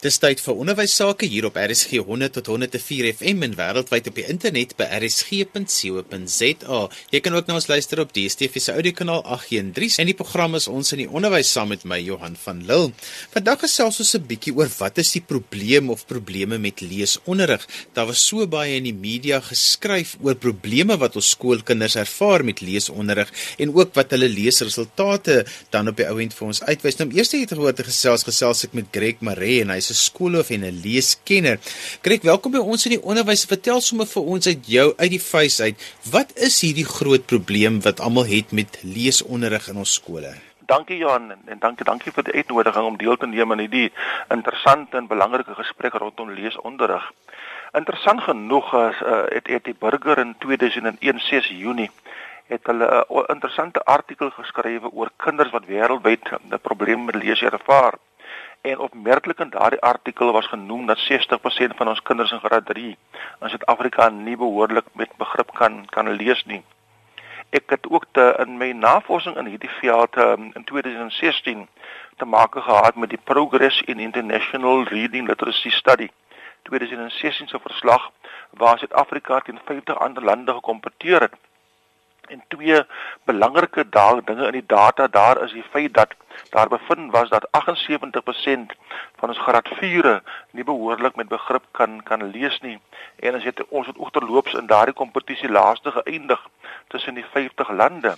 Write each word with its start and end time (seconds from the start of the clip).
Dis 0.00 0.16
tyd 0.16 0.40
vir 0.40 0.56
onderwys 0.56 0.94
sake 0.96 1.26
hier 1.28 1.44
op 1.44 1.58
RSG 1.60 1.98
100 2.08 2.32
tot 2.38 2.46
104 2.48 3.10
FM 3.18 3.42
en 3.44 3.52
wêreldwyd 3.58 4.06
op 4.08 4.14
die 4.16 4.22
internet 4.32 4.70
by 4.78 4.86
rsg.co.za. 4.96 6.78
Jy 7.12 7.20
kan 7.20 7.34
ook 7.36 7.50
na 7.50 7.58
ons 7.58 7.66
luister 7.68 8.00
op 8.00 8.14
DStv 8.16 8.62
se 8.64 8.72
audiokanaal 8.72 9.20
813 9.36 10.00
en 10.00 10.08
die 10.08 10.14
program 10.16 10.56
is 10.56 10.70
ons 10.72 10.94
in 10.96 11.02
die 11.02 11.08
onderwys 11.12 11.50
saam 11.52 11.68
met 11.74 11.84
my 11.84 11.98
Johan 12.00 12.38
van 12.46 12.62
Lille. 12.64 12.94
Vandag 13.34 13.66
gesels 13.66 14.00
ons 14.00 14.14
'n 14.16 14.24
bietjie 14.30 14.54
oor 14.56 14.70
wat 14.78 15.02
is 15.04 15.12
die 15.12 15.20
probleem 15.20 15.92
of 15.92 16.06
probleme 16.08 16.56
met 16.56 16.80
leesonderrig. 16.80 17.68
Daar 17.92 18.08
was 18.08 18.24
so 18.24 18.46
baie 18.46 18.80
in 18.80 18.88
die 18.88 18.96
media 18.96 19.40
geskryf 19.40 20.16
oor 20.24 20.34
probleme 20.34 20.96
wat 20.96 21.16
ons 21.16 21.28
skoolkinders 21.36 21.96
ervaar 21.96 22.42
met 22.42 22.62
leesonderrig 22.62 23.28
en 23.58 23.76
ook 23.76 23.92
wat 23.92 24.16
hulle 24.16 24.32
leesresultate 24.32 25.44
dan 25.68 25.88
op 25.88 25.96
die 25.96 26.08
ouend 26.08 26.32
vir 26.32 26.46
ons 26.46 26.62
uitwys. 26.62 26.96
Nou 26.96 27.10
eers 27.12 27.32
het 27.32 27.52
ek 27.52 27.58
gehoor 27.58 27.74
te 27.76 27.84
gesels 27.84 28.24
gesels 28.24 28.64
ek 28.64 28.72
met 28.72 28.88
Greg 28.90 29.20
Maree 29.20 29.60
en 29.60 29.68
hy 29.68 29.89
'n 29.90 29.94
skoolhoof 29.94 30.50
en 30.50 30.64
'n 30.64 30.80
leeskenner. 30.84 31.58
Greg, 32.02 32.22
welkom 32.22 32.52
by 32.52 32.58
ons 32.58 32.86
in 32.86 32.96
die 32.96 33.02
onderwys. 33.02 33.44
Vertel 33.44 33.80
sommer 33.80 34.06
vir 34.06 34.22
ons 34.22 34.46
uit 34.46 34.66
jou 34.66 34.94
uit 34.96 35.10
die 35.10 35.22
vuis 35.22 35.60
uit, 35.60 35.76
wat 36.10 36.32
is 36.36 36.60
hierdie 36.60 36.84
groot 36.84 37.26
probleem 37.26 37.80
wat 37.82 38.00
almal 38.00 38.26
het 38.26 38.52
met 38.52 38.78
leesonderrig 38.82 39.68
in 39.68 39.76
ons 39.76 39.94
skole? 39.94 40.34
Dankie 40.70 40.96
Johan 40.96 41.32
en 41.46 41.58
dankie 41.58 41.84
dankie 41.84 42.12
vir 42.12 42.24
die 42.24 42.34
uitnodiging 42.34 42.84
om 42.86 42.96
deel 42.96 43.16
te 43.16 43.26
neem 43.26 43.52
aan 43.52 43.58
hierdie 43.58 43.92
interessante 44.30 44.96
en 44.96 45.06
belangrike 45.06 45.54
gesprek 45.54 45.94
rondom 45.98 46.30
leesonderrig. 46.30 47.12
Interessant 47.74 48.20
genoeg 48.20 48.74
as 48.74 49.00
uh, 49.02 49.24
het 49.34 49.46
het 49.46 49.64
die 49.64 49.74
burger 49.78 50.18
in 50.18 50.34
2001 50.38 51.20
6 51.26 51.48
Junie 51.48 51.90
het 52.50 52.66
hulle 52.66 52.86
'n 52.86 53.18
uh, 53.18 53.24
interessante 53.34 53.82
artikel 53.84 54.30
geskrywe 54.30 54.90
oor 54.92 55.10
kinders 55.16 55.50
wat 55.50 55.66
wêreldwyd 55.66 56.30
'n 56.30 56.58
probleem 56.62 57.04
met 57.04 57.14
lees 57.14 57.42
ervaar. 57.42 57.94
En 58.60 58.78
opmerklik 58.78 59.38
in 59.38 59.50
daardie 59.50 59.80
artikel 59.80 60.32
was 60.32 60.46
genoem 60.46 60.86
dat 60.86 60.98
60% 60.98 61.76
van 61.76 61.88
ons 61.88 62.02
kinders 62.02 62.30
in 62.30 62.38
graad 62.38 62.66
3 62.66 62.96
in 63.40 63.48
Suid-Afrika 63.48 64.08
nie 64.08 64.36
behoorlik 64.36 64.84
met 64.92 65.16
begrip 65.16 65.54
kan 65.54 65.86
kan 65.86 66.10
lees 66.10 66.44
nie. 66.44 66.64
Ek 67.50 67.70
het 67.70 67.88
ook 67.90 68.04
te, 68.12 68.34
in 68.46 68.56
my 68.56 68.72
navorsing 68.72 69.36
in 69.36 69.46
hierdie 69.46 69.72
veld 69.80 70.16
um, 70.16 70.50
in 70.54 70.64
2016 70.64 71.68
te 72.16 72.24
maak 72.24 72.54
gehad 72.54 72.94
met 72.94 73.10
die 73.10 73.22
Progress 73.24 73.80
in 73.80 73.98
International 73.98 74.84
Reading 74.84 75.28
Literacy 75.28 75.70
Study. 75.70 76.10
2016 76.62 77.48
se 77.48 77.58
verslag 77.62 78.10
waar 78.50 78.78
Suid-Afrika 78.78 79.40
teen 79.40 79.60
50 79.64 79.98
ander 79.98 80.24
lande 80.24 80.52
gekompeteer 80.52 81.20
het. 81.20 81.34
En 82.30 82.42
twee 82.48 82.82
belangrike 83.24 83.84
dinge 83.90 84.46
in 84.46 84.52
die 84.52 84.66
data 84.66 85.08
daar 85.08 85.42
is 85.42 85.52
die 85.52 85.64
feit 85.70 85.94
dat 85.94 86.14
daar 86.50 86.68
bevind 86.68 87.10
was 87.12 87.28
dat 87.28 87.48
78% 87.58 88.74
van 89.16 89.28
ons 89.28 89.38
graad 89.38 89.68
4e 89.80 90.14
nie 90.50 90.64
behoorlik 90.64 91.16
met 91.16 91.28
begrip 91.28 91.64
kan 91.70 92.02
kan 92.02 92.22
lees 92.30 92.60
nie. 92.60 92.78
En 93.16 93.34
as 93.34 93.42
jy 93.42 93.52
ons 93.68 93.86
het 93.86 93.98
oogterloops 93.98 94.54
in 94.54 94.66
daardie 94.66 94.94
kompetisie 94.94 95.50
laaste 95.50 95.90
geëindig 95.90 96.46
tussen 96.88 97.14
die 97.14 97.26
50 97.32 97.70
lande. 97.82 98.14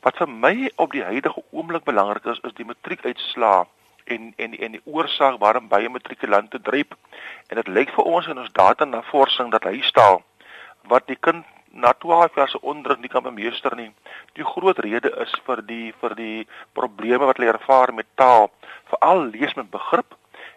Wat 0.00 0.16
vir 0.16 0.28
my 0.28 0.70
op 0.76 0.92
die 0.92 1.04
huidige 1.04 1.42
oomblik 1.50 1.84
belangrik 1.84 2.24
is, 2.24 2.42
is 2.42 2.58
die 2.58 2.68
matriekuitslae 2.68 3.64
en 4.04 4.32
en 4.36 4.58
en 4.58 4.76
die 4.76 4.84
oorsaak 4.84 5.38
waarom 5.38 5.68
baie 5.68 5.88
matrikulante 5.88 6.60
dryp. 6.60 6.98
En 7.48 7.56
dit 7.62 7.68
lyk 7.68 7.94
vir 7.96 8.04
ons 8.04 8.26
in 8.26 8.38
ons 8.38 8.52
data 8.52 8.84
navorsing 8.84 9.50
dat 9.50 9.64
hy 9.70 9.80
staan 9.80 10.22
wat 10.90 11.06
die 11.06 11.20
kind 11.20 11.46
na 11.74 11.92
12 11.92 12.34
jaar 12.34 12.48
se 12.48 12.60
onderdruk 12.60 13.00
nie 13.02 13.10
kan 13.10 13.22
bemeester 13.22 13.74
nie. 13.76 13.90
Die 14.38 14.46
groot 14.46 14.78
rede 14.78 15.10
is 15.24 15.32
vir 15.46 15.62
die 15.66 15.92
vir 16.00 16.14
die 16.18 16.46
probleme 16.72 17.26
wat 17.26 17.40
hulle 17.40 17.52
ervaar 17.52 17.94
met 17.94 18.06
taal, 18.14 18.50
veral 18.92 19.24
lees 19.34 19.54
met 19.58 19.70
begrip 19.70 20.14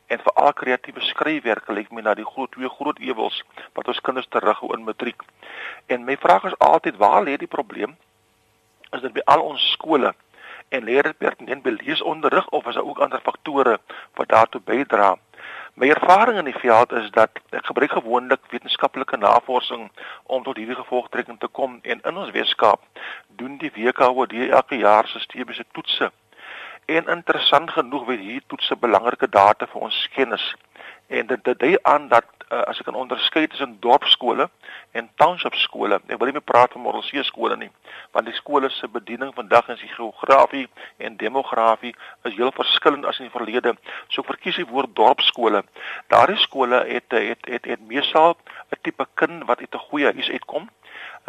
en 0.08 0.22
veral 0.24 0.54
kreatiewe 0.54 1.02
skryfwerk 1.10 1.68
lyk 1.74 1.92
my 1.92 2.02
na 2.06 2.14
die 2.16 2.28
groot 2.28 2.52
twee 2.56 2.70
groot 2.78 3.00
ewels 3.04 3.42
wat 3.74 3.90
ons 3.92 4.02
kinders 4.06 4.30
terughou 4.32 4.72
in 4.78 4.86
matriek. 4.88 5.26
En 5.88 6.06
my 6.06 6.18
vraag 6.22 6.48
is 6.52 6.60
altyd 6.64 7.02
waar 7.02 7.24
lê 7.24 7.36
die 7.38 7.52
probleem? 7.58 7.98
Is 8.94 9.02
dit 9.02 9.14
by 9.14 9.26
al 9.26 9.44
ons 9.44 9.72
skole? 9.74 10.14
En 10.70 10.84
leer 10.84 11.10
dit 11.10 11.18
pertinent 11.18 11.64
by 11.64 11.74
leesonderrig 11.82 12.48
of 12.56 12.68
is 12.68 12.76
daar 12.76 12.88
ook 12.88 13.00
ander 13.04 13.24
faktore 13.24 13.80
wat 14.20 14.30
daartoe 14.30 14.62
bydra? 14.62 15.16
My 15.80 15.90
ervaring 15.90 16.38
in 16.38 16.46
die 16.46 16.58
veld 16.58 16.92
is 16.92 17.10
dat 17.14 17.38
ek 17.54 17.68
gebruik 17.70 17.92
gewoonlik 17.92 18.48
wetenskaplike 18.50 19.18
navorsing 19.18 19.92
om 20.24 20.44
tot 20.44 20.58
hierdie 20.58 20.76
gevolgtrekking 20.76 21.38
te 21.40 21.48
kom 21.48 21.76
en 21.84 22.00
in 22.02 22.18
ons 22.18 22.32
Weskaap 22.34 22.82
doen 23.38 23.60
die 23.62 23.70
WKOD 23.76 24.34
elke 24.48 24.80
jaar 24.82 25.06
sistemiese 25.08 25.66
toetse. 25.78 26.10
En 26.86 27.14
interessant 27.14 27.70
genoeg 27.70 28.08
weet 28.10 28.24
hierdie 28.26 28.48
toetse 28.48 28.80
belangrike 28.88 29.30
data 29.30 29.70
vir 29.70 29.86
ons 29.90 30.00
kennis. 30.18 30.48
En 31.08 31.28
dit 31.28 31.44
dit 31.44 31.60
dui 31.60 31.78
aan 31.82 32.08
dat 32.08 32.26
uh, 32.52 32.62
as 32.62 32.80
ek 32.80 32.88
kan 32.88 32.96
onderskei 32.96 33.48
tussen 33.48 33.78
dorpskole 33.84 34.50
en 34.92 35.10
township 35.16 35.56
skole. 35.56 36.00
Ek 36.08 36.20
wil 36.20 36.30
nie 36.30 36.38
meer 36.38 36.46
praat 36.48 36.74
van 36.76 36.84
Model 36.84 37.04
C 37.08 37.24
skole 37.28 37.58
nie, 37.60 37.70
want 38.16 38.28
die 38.30 38.36
skole 38.36 38.70
se 38.72 38.88
bediening 38.92 39.34
vandag 39.36 39.70
in 39.74 39.80
die 39.82 39.92
geografie 39.94 40.66
en 41.04 41.18
demografie 41.20 41.94
is 42.30 42.36
heel 42.36 42.52
verskillend 42.56 43.06
as 43.06 43.20
in 43.20 43.28
die 43.28 43.36
verlede. 43.36 43.76
So 44.14 44.24
verkies 44.28 44.60
die 44.60 44.68
woord 44.70 44.96
dorpskole. 44.96 45.64
Daardie 46.14 46.40
skole 46.44 46.84
het 46.88 47.12
het 47.16 47.52
het 47.52 47.66
het 47.66 47.88
meesal 47.88 48.36
'n 48.72 48.82
tipe 48.82 49.08
kind 49.14 49.46
wat 49.46 49.60
uit 49.60 49.74
'n 49.76 49.88
goeie 49.90 50.12
huis 50.14 50.30
uitkom 50.30 50.70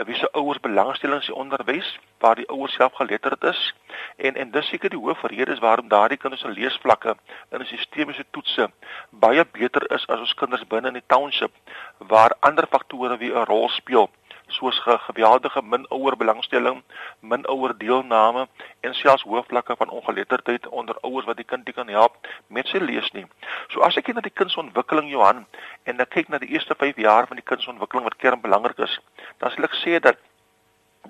wie 0.06 0.14
se 0.14 0.28
ouers 0.32 0.60
belangstelling 0.60 1.22
in 1.26 1.34
onderwys 1.34 1.98
waar 2.18 2.34
die 2.34 2.48
ouers 2.48 2.72
self 2.72 2.92
geletterd 2.94 3.44
is 3.44 3.74
en 4.16 4.34
en 4.34 4.50
dis 4.50 4.68
seker 4.68 4.90
die 4.90 4.98
hoof 4.98 5.22
rede 5.22 5.52
is 5.52 5.58
waarom 5.58 5.88
daardie 5.88 6.18
kinders 6.18 6.42
se 6.42 6.48
leesvlakke 6.48 7.16
in 7.50 7.60
'n 7.60 7.66
sistemiese 7.66 8.24
toetse 8.30 8.70
baie 9.10 9.44
beter 9.52 9.90
is 9.92 10.06
as 10.06 10.20
ons 10.20 10.34
kinders 10.34 10.66
binne 10.66 10.88
in 10.88 11.00
die 11.00 11.06
township 11.06 11.52
waar 11.98 12.36
ander 12.40 12.66
faktore 12.66 13.18
wie 13.18 13.32
'n 13.32 13.44
rol 13.44 13.68
speel 13.68 14.10
soos 14.48 14.78
ge 14.84 14.98
geweldige 14.98 15.62
min 15.62 15.86
ouer 15.90 16.16
belangstelling, 16.16 16.82
min 17.20 17.46
ouer 17.48 17.74
deelname 17.78 18.46
en 18.80 18.94
selfs 18.94 19.24
hoë 19.28 19.44
vlakke 19.48 19.76
van 19.76 19.90
ongeletterdheid 19.90 20.68
onder 20.68 20.96
ouers 21.02 21.26
wat 21.26 21.36
die 21.36 21.46
kind 21.46 21.66
nie 21.66 21.74
kan 21.76 21.88
help 21.88 22.16
met 22.48 22.66
sy 22.68 22.80
lees 22.82 23.10
nie. 23.12 23.26
So 23.72 23.84
as 23.86 23.96
ek 23.96 24.08
kyk 24.08 24.18
na 24.18 24.24
die 24.24 24.34
kindsontwikkeling 24.40 25.10
Johan 25.12 25.44
en 25.84 26.00
ek 26.00 26.14
kyk 26.16 26.32
na 26.32 26.40
die 26.42 26.50
eerste 26.54 26.74
5 26.78 26.96
jaar 27.04 27.28
van 27.28 27.40
die 27.40 27.48
kindsontwikkeling 27.50 28.08
wat 28.08 28.18
kernbelangrik 28.22 28.80
is, 28.88 28.98
dan 29.38 29.54
sal 29.54 29.68
ek 29.68 29.78
sê 29.82 30.00
dat 30.00 30.20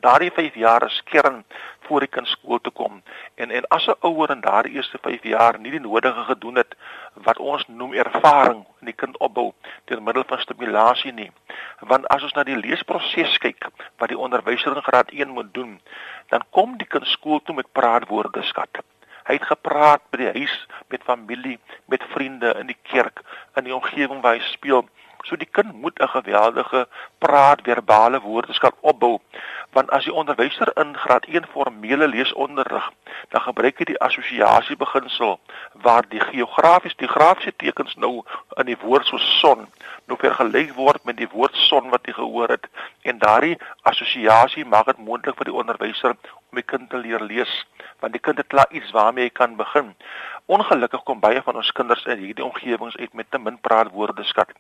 daardie 0.00 0.30
5 0.30 0.54
jaar 0.54 0.84
is 0.86 1.02
kern 1.04 1.44
voor 1.86 2.00
die 2.04 2.08
kind 2.08 2.28
skool 2.28 2.60
toe 2.60 2.72
kom. 2.72 3.02
En 3.34 3.50
en 3.50 3.68
as 3.68 3.86
'n 3.86 3.96
ouer 4.00 4.30
in 4.30 4.40
daardie 4.40 4.74
eerste 4.74 4.98
5 5.02 5.22
jaar 5.22 5.58
nie 5.58 5.70
die 5.70 5.80
nodige 5.80 6.24
gedoen 6.24 6.56
het 6.56 6.74
wat 7.14 7.38
ons 7.38 7.66
noem 7.68 7.92
ervaring 7.92 8.66
in 8.80 8.86
die 8.86 8.98
kind 9.02 9.18
opbou 9.18 9.52
deur 9.84 10.02
middel 10.02 10.24
van 10.26 10.38
stimulasie 10.38 11.12
nie. 11.12 11.30
Want 11.80 12.08
as 12.08 12.22
ons 12.22 12.32
na 12.32 12.44
die 12.44 12.56
leesproses 12.56 13.38
kyk 13.38 13.70
wat 13.98 14.08
die 14.08 14.18
onderwyser 14.18 14.76
in 14.76 14.82
graad 14.82 15.10
1 15.10 15.28
moet 15.28 15.54
doen, 15.54 15.80
dan 16.28 16.42
kom 16.50 16.76
die 16.76 16.86
kind 16.86 17.06
skool 17.06 17.42
toe 17.42 17.54
met 17.54 17.72
praatwoordeskat. 17.72 18.82
Hy 19.28 19.34
het 19.36 19.44
gepraat 19.44 20.02
by 20.10 20.16
die 20.22 20.32
huis 20.40 20.54
met 20.88 21.02
familie, 21.04 21.58
met 21.86 22.04
vriende 22.14 22.54
in 22.60 22.66
die 22.66 22.78
kerk, 22.82 23.20
in 23.56 23.64
die 23.64 23.74
omgewing 23.74 24.22
waar 24.24 24.38
hy 24.38 24.44
speel. 24.52 24.86
So 25.22 25.36
die 25.36 25.48
kind 25.50 25.72
moet 25.72 25.98
'n 26.00 26.08
geweldige 26.08 26.88
praat 27.18 27.60
verbale 27.62 28.20
woordeskat 28.20 28.74
opbou. 28.80 29.20
Want 29.72 29.90
as 29.90 30.04
die 30.04 30.12
onderwyser 30.12 30.70
in 30.76 30.96
graad 30.96 31.26
1 31.26 31.46
formele 31.46 32.08
leesonderrig, 32.08 32.90
dan 33.28 33.40
gebruik 33.40 33.78
hy 33.78 33.84
die 33.84 34.00
assosiasie 34.00 34.76
beginsel 34.76 35.38
waar 35.72 36.04
die 36.08 36.20
geografies 36.20 36.96
die 36.96 37.08
grafiese 37.08 37.56
tekens 37.56 37.94
nou 37.94 38.24
in 38.56 38.66
die 38.70 38.78
woord 38.82 39.06
so 39.06 39.18
son 39.18 39.66
nou 40.08 40.16
vergelyk 40.20 40.72
word 40.76 41.04
met 41.04 41.18
die 41.20 41.28
woord 41.32 41.56
son 41.68 41.90
wat 41.92 42.06
jy 42.08 42.14
gehoor 42.16 42.54
het 42.54 42.68
en 43.02 43.20
daardie 43.24 43.58
assosiasie 43.90 44.64
maak 44.64 44.88
dit 44.88 45.02
moontlik 45.08 45.36
vir 45.36 45.50
die 45.50 45.58
onderwyser 45.62 46.16
om 46.48 46.60
die 46.60 46.66
kind 46.72 46.88
te 46.90 47.00
leer 47.02 47.24
lees 47.32 47.52
want 48.00 48.16
die 48.16 48.22
kind 48.22 48.40
het 48.40 48.48
klaar 48.54 48.70
iets 48.70 48.94
waarmee 48.94 49.28
hy 49.28 49.34
kan 49.34 49.56
begin. 49.58 49.92
Ongelukkig 50.46 51.02
kom 51.04 51.20
baie 51.20 51.42
van 51.44 51.58
ons 51.60 51.72
kinders 51.76 52.06
in 52.06 52.22
hierdie 52.22 52.44
omgewings 52.44 52.96
uit 52.96 53.12
met 53.12 53.28
te 53.30 53.38
min 53.42 53.58
praatwoordeskat 53.60 54.54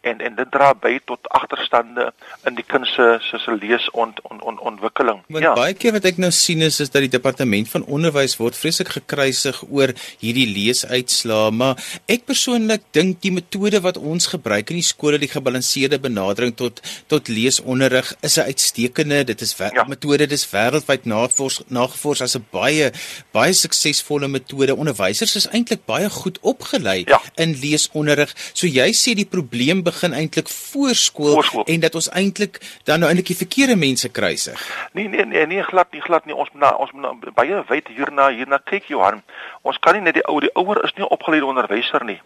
en 0.00 0.20
en 0.20 0.34
dit 0.36 0.50
dra 0.50 0.72
by 0.74 0.98
tot 1.08 1.28
agterstande 1.38 2.10
in 2.48 2.56
die 2.58 2.66
kind 2.66 2.86
se 2.86 3.18
se 3.30 3.38
se 3.38 3.54
lees 3.56 3.88
ont, 3.92 4.20
ont, 4.30 4.42
ont, 4.42 4.60
ontwikkeling. 4.60 5.22
Want 5.28 5.44
ja. 5.44 5.54
baie 5.56 5.74
keer 5.74 5.94
wat 5.96 6.08
ek 6.10 6.20
nou 6.22 6.30
sien 6.34 6.62
is 6.66 6.80
is 6.84 6.92
dat 6.94 7.04
die 7.06 7.12
departement 7.16 7.70
van 7.72 7.86
onderwys 7.98 8.36
word 8.40 8.58
vreeslik 8.58 8.92
gekruisig 8.98 9.62
oor 9.68 9.94
hierdie 10.20 10.46
leesuitslae, 10.50 11.50
maar 11.50 11.80
ek 12.10 12.26
persoonlik 12.28 12.86
dink 12.96 13.22
die 13.24 13.32
metode 13.34 13.80
wat 13.84 13.98
ons 13.98 14.28
gebruik 14.34 14.70
in 14.70 14.80
die 14.80 14.86
skole, 14.86 15.20
die 15.22 15.32
gebalanseerde 15.32 16.00
benadering 16.02 16.54
tot 16.56 16.82
tot 17.08 17.28
leesonderrig 17.28 18.14
is 18.22 18.38
'n 18.38 18.48
uitstekende, 18.50 19.24
dit 19.24 19.40
is 19.40 19.54
'n 19.60 19.70
ja. 19.74 19.84
metode, 19.88 20.26
dis 20.26 20.46
wêreldwyd 20.52 21.04
navors 21.04 21.62
nagevors 21.68 22.20
as 22.20 22.36
'n 22.36 22.46
baie 22.50 22.92
baie 23.32 23.52
suksesvolle 23.52 24.28
metode. 24.28 24.76
Onderwysers 24.76 25.36
is 25.36 25.48
eintlik 25.48 25.84
baie 25.86 26.10
goed 26.10 26.38
opgelei 26.42 27.04
ja. 27.06 27.20
in 27.36 27.54
leesonderrig. 27.60 28.34
So 28.52 28.66
jy 28.66 28.90
sê 28.92 29.14
die 29.14 29.28
probleem 29.28 29.73
begin 29.82 30.12
eintlik 30.12 30.48
voorskool 30.48 31.64
en 31.66 31.80
dat 31.80 31.94
ons 31.94 32.10
eintlik 32.10 32.60
dan 32.84 33.00
nou 33.00 33.08
eintlik 33.08 33.26
die 33.26 33.36
verkeerde 33.36 33.76
mense 33.76 34.08
kruisig. 34.08 34.60
Nee 34.92 35.08
nee 35.08 35.24
nee 35.24 35.46
nee 35.46 35.62
glad 35.62 35.92
nie 35.92 36.00
glad 36.00 36.26
nie 36.26 36.34
ons 36.34 36.50
na 36.52 36.70
ons 36.76 36.92
na, 36.92 37.12
baie 37.34 37.64
wyd 37.68 37.88
hierna 37.88 38.28
hierna 38.28 38.58
kyk 38.58 38.84
Johan. 38.88 39.22
Ons 39.62 39.78
kan 39.78 39.94
nie 39.94 40.02
net 40.02 40.14
die 40.14 40.26
ou 40.28 40.40
die 40.40 40.52
ouer 40.54 40.84
is 40.84 40.94
nie 40.96 41.08
opgeleide 41.08 41.46
onderwyser 41.46 42.04
nie. 42.04 42.20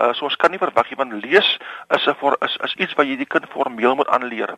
Uh 0.00 0.12
so 0.14 0.24
ons 0.24 0.36
kan 0.36 0.50
nie 0.50 0.58
verwag 0.58 0.90
nie 0.90 0.96
want 0.96 1.12
lees 1.24 1.58
is 1.96 2.06
'n 2.06 2.14
vir 2.20 2.36
is 2.46 2.56
is 2.64 2.74
iets 2.76 2.94
wat 2.94 3.06
jy 3.06 3.16
die 3.16 3.26
kind 3.26 3.46
formeel 3.48 3.94
moet 3.94 4.08
aanleer. 4.08 4.56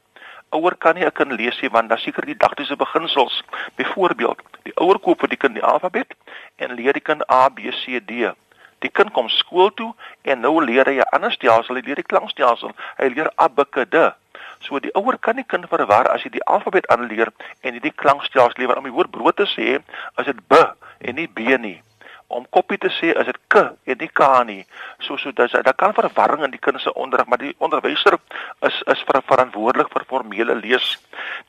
Ouer 0.51 0.77
kan 0.77 0.95
nie 0.95 1.05
'n 1.05 1.13
kind 1.13 1.33
lees 1.33 1.61
nie 1.63 1.71
want 1.71 1.89
daar 1.89 1.99
seker 1.99 2.27
die 2.27 2.35
didaktiese 2.35 2.77
beginsels. 2.77 3.43
Byvoorbeeld, 3.77 4.39
die 4.65 4.77
ouer 4.77 4.99
koop 4.99 5.21
vir 5.21 5.29
die 5.29 5.37
kind 5.39 5.55
die 5.55 5.65
alfabet 5.65 6.13
en 6.57 6.75
leer 6.75 6.93
die 6.93 7.01
kind 7.01 7.23
A 7.31 7.49
B 7.49 7.71
C 7.71 8.01
D. 8.01 8.33
Die 8.83 8.91
kind 8.91 9.13
kom 9.15 9.29
skool 9.31 9.71
toe 9.79 9.93
en 10.23 10.43
nou 10.43 10.59
leer 10.65 10.89
hy 10.91 10.99
'n 10.99 11.13
ander 11.15 11.33
stelsel, 11.33 11.77
hy 11.77 11.83
leer 11.87 12.01
die 12.03 12.11
klankstelsel. 12.13 12.75
Hy 12.99 13.09
leer 13.15 13.31
abekade. 13.37 14.15
So 14.63 14.79
die 14.79 14.95
ouer 14.95 15.19
kan 15.19 15.37
nie 15.37 15.47
kind 15.47 15.69
verwar 15.69 16.11
as 16.11 16.23
jy 16.23 16.31
die 16.31 16.45
alfabet 16.47 16.87
aanleer 16.91 17.33
en 17.63 17.75
jy 17.75 17.81
die 17.81 17.99
klankstelsel 18.03 18.59
leer 18.59 18.77
om 18.77 18.85
die 18.85 18.95
woord 18.95 19.11
brood 19.11 19.37
te 19.37 19.47
sê, 19.47 19.81
as 20.17 20.27
dit 20.27 20.49
b 20.49 20.55
en 21.01 21.15
nie 21.15 21.27
b 21.27 21.59
nie. 21.59 21.81
Om 22.33 22.47
koppie 22.49 22.79
te 22.79 22.89
sê 22.89 23.11
as 23.19 23.27
dit 23.27 23.39
k 23.53 23.63
en 23.85 23.99
nie 24.01 24.09
k 24.09 24.29
nie. 24.49 24.63
So 25.01 25.17
so 25.17 25.33
dis 25.33 25.53
daar 25.53 25.75
kan 25.75 25.93
verwarring 25.93 26.45
in 26.45 26.55
die 26.55 26.63
kind 26.63 26.81
se 26.81 26.95
onderrig, 26.95 27.27
maar 27.27 27.39
die 27.39 27.55
onderwyser 27.59 28.17
is 28.63 28.83
is 28.87 29.03
ver, 29.09 29.21
verantwoordelik 29.23 29.91
vir 29.93 30.07
formele 30.09 30.55
lees. 30.55 30.97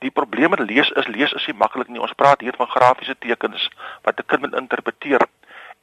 Die 0.00 0.10
probleem 0.10 0.50
met 0.50 0.60
lees 0.60 0.90
is 0.90 1.08
lees 1.08 1.32
is 1.32 1.46
nie 1.46 1.56
maklik 1.56 1.88
nie. 1.88 2.02
Ons 2.02 2.12
praat 2.12 2.40
hier 2.40 2.54
van 2.56 2.68
grafiese 2.68 3.16
tekens 3.18 3.70
wat 4.02 4.18
'n 4.18 4.26
kind 4.26 4.42
moet 4.42 4.60
interpreteer 4.60 5.26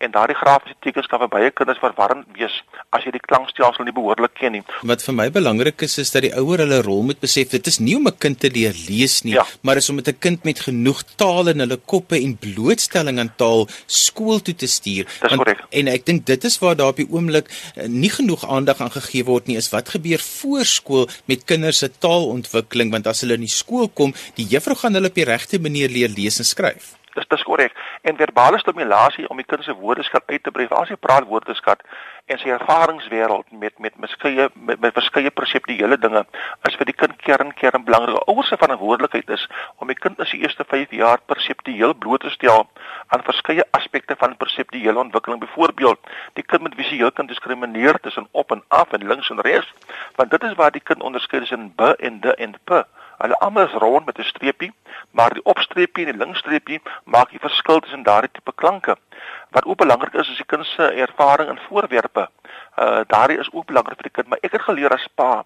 en 0.06 0.12
daardie 0.12 0.36
grafiese 0.38 0.78
tekens 0.86 1.08
kan 1.12 1.22
vir 1.24 1.30
baie 1.32 1.52
kinders 1.56 1.80
verwarrend 1.82 2.28
wees 2.38 2.56
as 2.96 3.06
jy 3.06 3.14
die 3.16 3.24
klankstelsel 3.24 3.86
nie 3.88 3.96
behoorlik 3.96 4.34
ken 4.40 4.56
nie. 4.58 4.62
Wat 4.92 5.04
vir 5.06 5.16
my 5.18 5.28
belangrik 5.34 5.86
is 5.88 5.98
is 6.04 6.12
dat 6.14 6.26
die 6.26 6.34
ouer 6.38 6.64
hulle 6.66 6.82
rol 6.86 7.04
moet 7.08 7.22
besef. 7.24 7.52
Dit 7.54 7.68
is 7.72 7.80
nie 7.80 7.96
om 7.96 8.08
'n 8.08 8.18
kind 8.18 8.40
te 8.40 8.50
leer 8.50 8.74
lees 8.90 9.22
nie, 9.24 9.34
ja. 9.34 9.46
maar 9.62 9.78
is 9.78 9.90
om 9.90 9.96
met 9.96 10.08
'n 10.08 10.20
kind 10.20 10.44
met 10.44 10.60
genoeg 10.60 11.04
taal 11.16 11.48
in 11.50 11.60
hulle 11.60 11.78
koppe 11.78 12.16
en 12.16 12.38
blootstelling 12.38 13.20
aan 13.20 13.34
taal 13.36 13.68
skool 13.88 14.40
toe 14.42 14.56
te 14.56 14.68
stuur. 14.68 15.06
Dis 15.06 15.36
korrek. 15.36 15.64
En 15.70 15.88
ek 15.88 16.06
dink 16.06 16.26
dit 16.26 16.44
is 16.44 16.60
waar 16.60 16.76
daar 16.76 16.94
op 16.94 16.98
die 16.98 17.10
oomblik 17.10 17.50
eh, 17.76 17.88
nie 17.88 18.10
genoeg 18.10 18.48
aandag 18.48 18.82
aan 18.82 18.92
gegee 18.92 19.24
word 19.26 19.48
nie. 19.48 19.58
Is 19.58 19.70
wat 19.70 19.90
gebeur 19.90 20.20
voor 20.20 20.66
skool 20.66 21.08
met 21.26 21.46
kinders 21.46 21.78
se 21.78 21.90
taalontwikkeling 21.90 22.92
want 22.92 23.08
as 23.08 23.22
hulle 23.22 23.34
in 23.34 23.48
die 23.48 23.58
skool 23.62 23.88
kom, 23.88 24.14
die 24.36 24.46
juffrou 24.46 24.76
gaan 24.76 24.94
hulle 24.94 25.08
op 25.08 25.16
die 25.16 25.26
regte 25.26 25.60
manier 25.60 25.90
leer 25.90 26.10
lees 26.10 26.40
en 26.40 26.46
skryf. 26.46 27.01
Dis 27.14 27.28
dis 27.28 27.44
korrek. 27.44 27.76
En 28.08 28.16
verbale 28.16 28.60
stimulasie 28.60 29.28
om 29.30 29.40
die 29.40 29.46
kind 29.46 29.64
se 29.64 29.76
woordeskat 29.76 30.24
uit 30.26 30.44
te 30.44 30.52
brei. 30.52 30.68
As 30.70 30.90
hy 30.90 30.96
praat 30.96 31.28
woordeskat 31.28 31.84
en 32.32 32.40
sy 32.40 32.52
ervaringswêreld 32.54 33.52
met 33.52 33.80
met 33.84 33.96
beskeie 34.00 34.48
met, 34.54 34.80
met 34.80 34.94
verskeie 34.96 35.32
perseptuele 35.32 35.98
dinge 36.00 36.24
is 36.70 36.78
vir 36.80 36.88
die 36.88 36.96
kind 36.96 37.18
kern 37.26 37.52
kern 37.60 37.84
belangrik. 37.88 38.22
Ouers 38.32 38.48
se 38.48 38.60
verantwoordelikheid 38.62 39.30
is 39.36 39.48
om 39.84 39.92
die 39.92 39.98
kind 39.98 40.20
in 40.20 40.30
sy 40.30 40.40
eerste 40.44 40.64
5 40.68 40.96
jaar 40.96 41.20
perseptueel 41.34 41.96
bloot 42.06 42.24
te 42.24 42.32
stel 42.32 42.68
aan 43.12 43.26
verskeie 43.28 43.66
aspekte 43.78 44.16
van 44.24 44.38
perseptuele 44.38 45.00
ontwikkeling. 45.00 45.42
Byvoorbeeld, 45.44 46.00
die 46.40 46.46
kind 46.48 46.62
moet 46.62 46.80
visueel 46.80 47.12
kan 47.12 47.28
diskrimineer 47.28 48.00
tussen 48.00 48.28
op 48.32 48.52
en 48.52 48.64
af 48.68 48.92
en 48.96 49.08
links 49.08 49.30
en 49.30 49.42
regs, 49.42 49.74
want 50.16 50.32
dit 50.32 50.44
is 50.44 50.56
waar 50.56 50.72
die 50.72 50.84
kind 50.84 51.04
onderskei 51.04 51.40
tussen 51.44 51.74
b 51.76 51.94
en 52.00 52.20
d 52.22 52.36
en 52.38 52.56
p. 52.64 52.84
Hulle 53.22 53.38
almal 53.40 53.68
is 53.68 53.74
rond 53.84 54.06
met 54.06 54.18
'n 54.18 54.24
streepie, 54.24 54.74
maar 55.12 55.34
die 55.34 55.44
opstreepie 55.44 56.06
en 56.06 56.12
die 56.12 56.26
linkstreepie 56.26 56.82
maak 57.04 57.30
die 57.30 57.40
verskil 57.40 57.80
tussen 57.80 58.04
daardie 58.04 58.32
tipe 58.32 58.54
klanke. 58.56 58.98
Wat 59.50 59.66
ook 59.66 59.78
belangrik 59.78 60.14
is, 60.14 60.30
is 60.30 60.38
die 60.38 60.46
kind 60.46 60.66
se 60.66 60.92
ervaring 60.92 61.50
in 61.50 61.60
voorwerpe. 61.68 62.30
Uh 62.76 63.02
daardie 63.08 63.40
is 63.40 63.52
ook 63.52 63.66
belangrik 63.66 63.96
vir 63.96 64.10
die 64.10 64.18
kind, 64.18 64.28
maar 64.28 64.42
ek 64.42 64.52
het 64.52 64.62
geleer 64.62 64.94
as 64.94 65.08
pa 65.16 65.46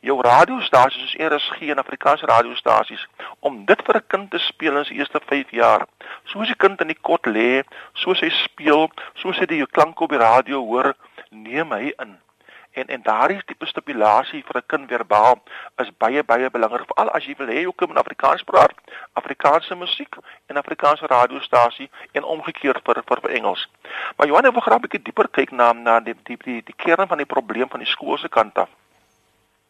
jou 0.00 0.20
radiostasies 0.22 1.10
soos 1.10 1.32
RSG 1.32 1.70
en 1.72 1.78
Afrikaanse 1.82 2.26
radiostasies 2.26 3.06
om 3.40 3.64
dit 3.64 3.82
vir 3.86 3.96
'n 3.96 4.06
kind 4.06 4.30
te 4.30 4.38
speel 4.38 4.76
in 4.76 4.84
sy 4.84 4.94
eerste 4.94 5.20
5 5.26 5.50
jaar. 5.50 5.86
Soos 6.24 6.46
die 6.46 6.60
kind 6.64 6.80
in 6.80 6.86
die 6.86 7.00
kot 7.00 7.26
lê, 7.26 7.64
soos 7.94 8.20
hy 8.20 8.30
speel, 8.30 8.90
soos 9.14 9.38
hy 9.38 9.46
die 9.46 9.66
klanke 9.66 10.04
op 10.04 10.10
die 10.10 10.18
radio 10.18 10.62
hoor, 10.64 10.94
neem 11.30 11.72
hy 11.72 11.92
in 11.98 12.18
en 12.76 12.86
en 12.86 13.02
daardie 13.02 13.42
tipe 13.44 13.66
stipulasie 13.66 14.42
vir 14.48 14.56
'n 14.60 14.66
kind 14.72 14.88
verbaal 14.88 15.36
is 15.82 15.90
baie 16.02 16.22
baie 16.24 16.50
belangrik 16.50 16.88
veral 16.90 17.10
as 17.16 17.24
jy 17.24 17.34
wil 17.38 17.52
hê 17.54 17.60
jou 17.62 17.72
kind 17.76 17.90
moet 17.90 18.02
Afrikaans 18.04 18.42
praat, 18.42 18.74
Afrikaanse 19.12 19.74
musiek 19.74 20.16
en 20.46 20.56
Afrikaanse 20.56 21.06
radiostasie 21.06 21.90
en 22.12 22.24
omgekeerd 22.24 22.82
vir 22.84 23.02
vir, 23.08 23.20
vir 23.20 23.30
Engels. 23.30 23.68
Maar 24.16 24.26
Johan, 24.26 24.46
ek 24.46 24.52
wil 24.52 24.66
graag 24.66 24.78
'n 24.78 24.86
bietjie 24.86 25.02
dieper 25.02 25.28
kyk 25.28 25.50
na 25.52 25.72
na 25.72 26.00
die 26.00 26.16
die 26.24 26.36
die, 26.36 26.62
die 26.62 26.76
kern 26.76 27.08
van 27.08 27.18
die 27.18 27.32
probleem 27.34 27.68
van 27.68 27.80
die 27.80 27.92
skool 27.94 28.18
se 28.18 28.28
kant 28.28 28.58
af. 28.58 28.68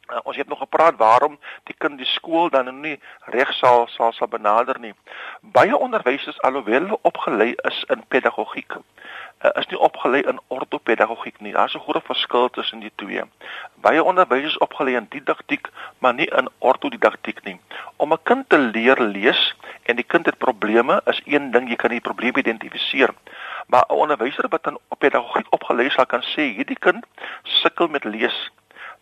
Uh, 0.06 0.18
ons 0.22 0.36
het 0.36 0.48
nog 0.48 0.58
gepraat 0.58 0.96
waarom 0.96 1.38
die 1.64 1.74
kind 1.78 1.98
die 1.98 2.06
skool 2.06 2.48
dan 2.50 2.80
nie 2.80 3.00
reg 3.24 3.52
sal 3.52 3.86
sal 3.86 4.12
sal 4.12 4.28
benader 4.28 4.78
nie. 4.80 4.94
Baie 5.40 5.76
onderwysers 5.76 6.42
alhoewel 6.42 6.98
opgelei 7.02 7.54
is 7.70 7.84
in 7.88 8.04
pedagogiek 8.08 8.72
uh, 9.44 9.50
is 9.54 9.66
nie 9.66 9.78
opgelei 9.78 10.22
in 10.22 10.40
ortopedagogiek 10.48 11.40
nie. 11.40 11.52
Daar's 11.52 11.74
'n 11.74 11.84
groot 11.86 12.04
verskil 12.04 12.50
tussen 12.50 12.80
die 12.80 12.92
twee. 12.94 13.22
Baie 13.74 14.02
onderwysers 14.02 14.58
opgelei 14.58 14.96
in 14.96 15.06
didaktiek, 15.08 15.68
maar 15.98 16.14
nie 16.14 16.26
in 16.26 16.48
ortodidaktiek 16.58 17.44
nie. 17.44 17.60
Om 17.96 18.12
'n 18.12 18.22
kind 18.22 18.48
te 18.48 18.58
leer 18.58 19.00
lees 19.00 19.54
en 19.82 19.96
die 19.96 20.04
kind 20.04 20.26
het 20.26 20.38
probleme 20.38 21.00
is 21.04 21.20
een 21.24 21.50
ding, 21.50 21.68
jy 21.68 21.76
kan 21.76 21.90
die 21.90 22.00
probleem 22.00 22.36
identifiseer. 22.36 23.14
Maar 23.66 23.84
'n 23.88 23.92
onderwyser 23.92 24.48
wat 24.48 24.66
in 24.66 24.78
pedagogiek 24.98 25.46
opgelei 25.50 25.86
is, 25.86 25.94
kan 25.94 26.22
sê 26.22 26.42
hierdie 26.56 26.78
kind 26.78 27.06
sukkel 27.42 27.88
met 27.88 28.04
lees 28.04 28.50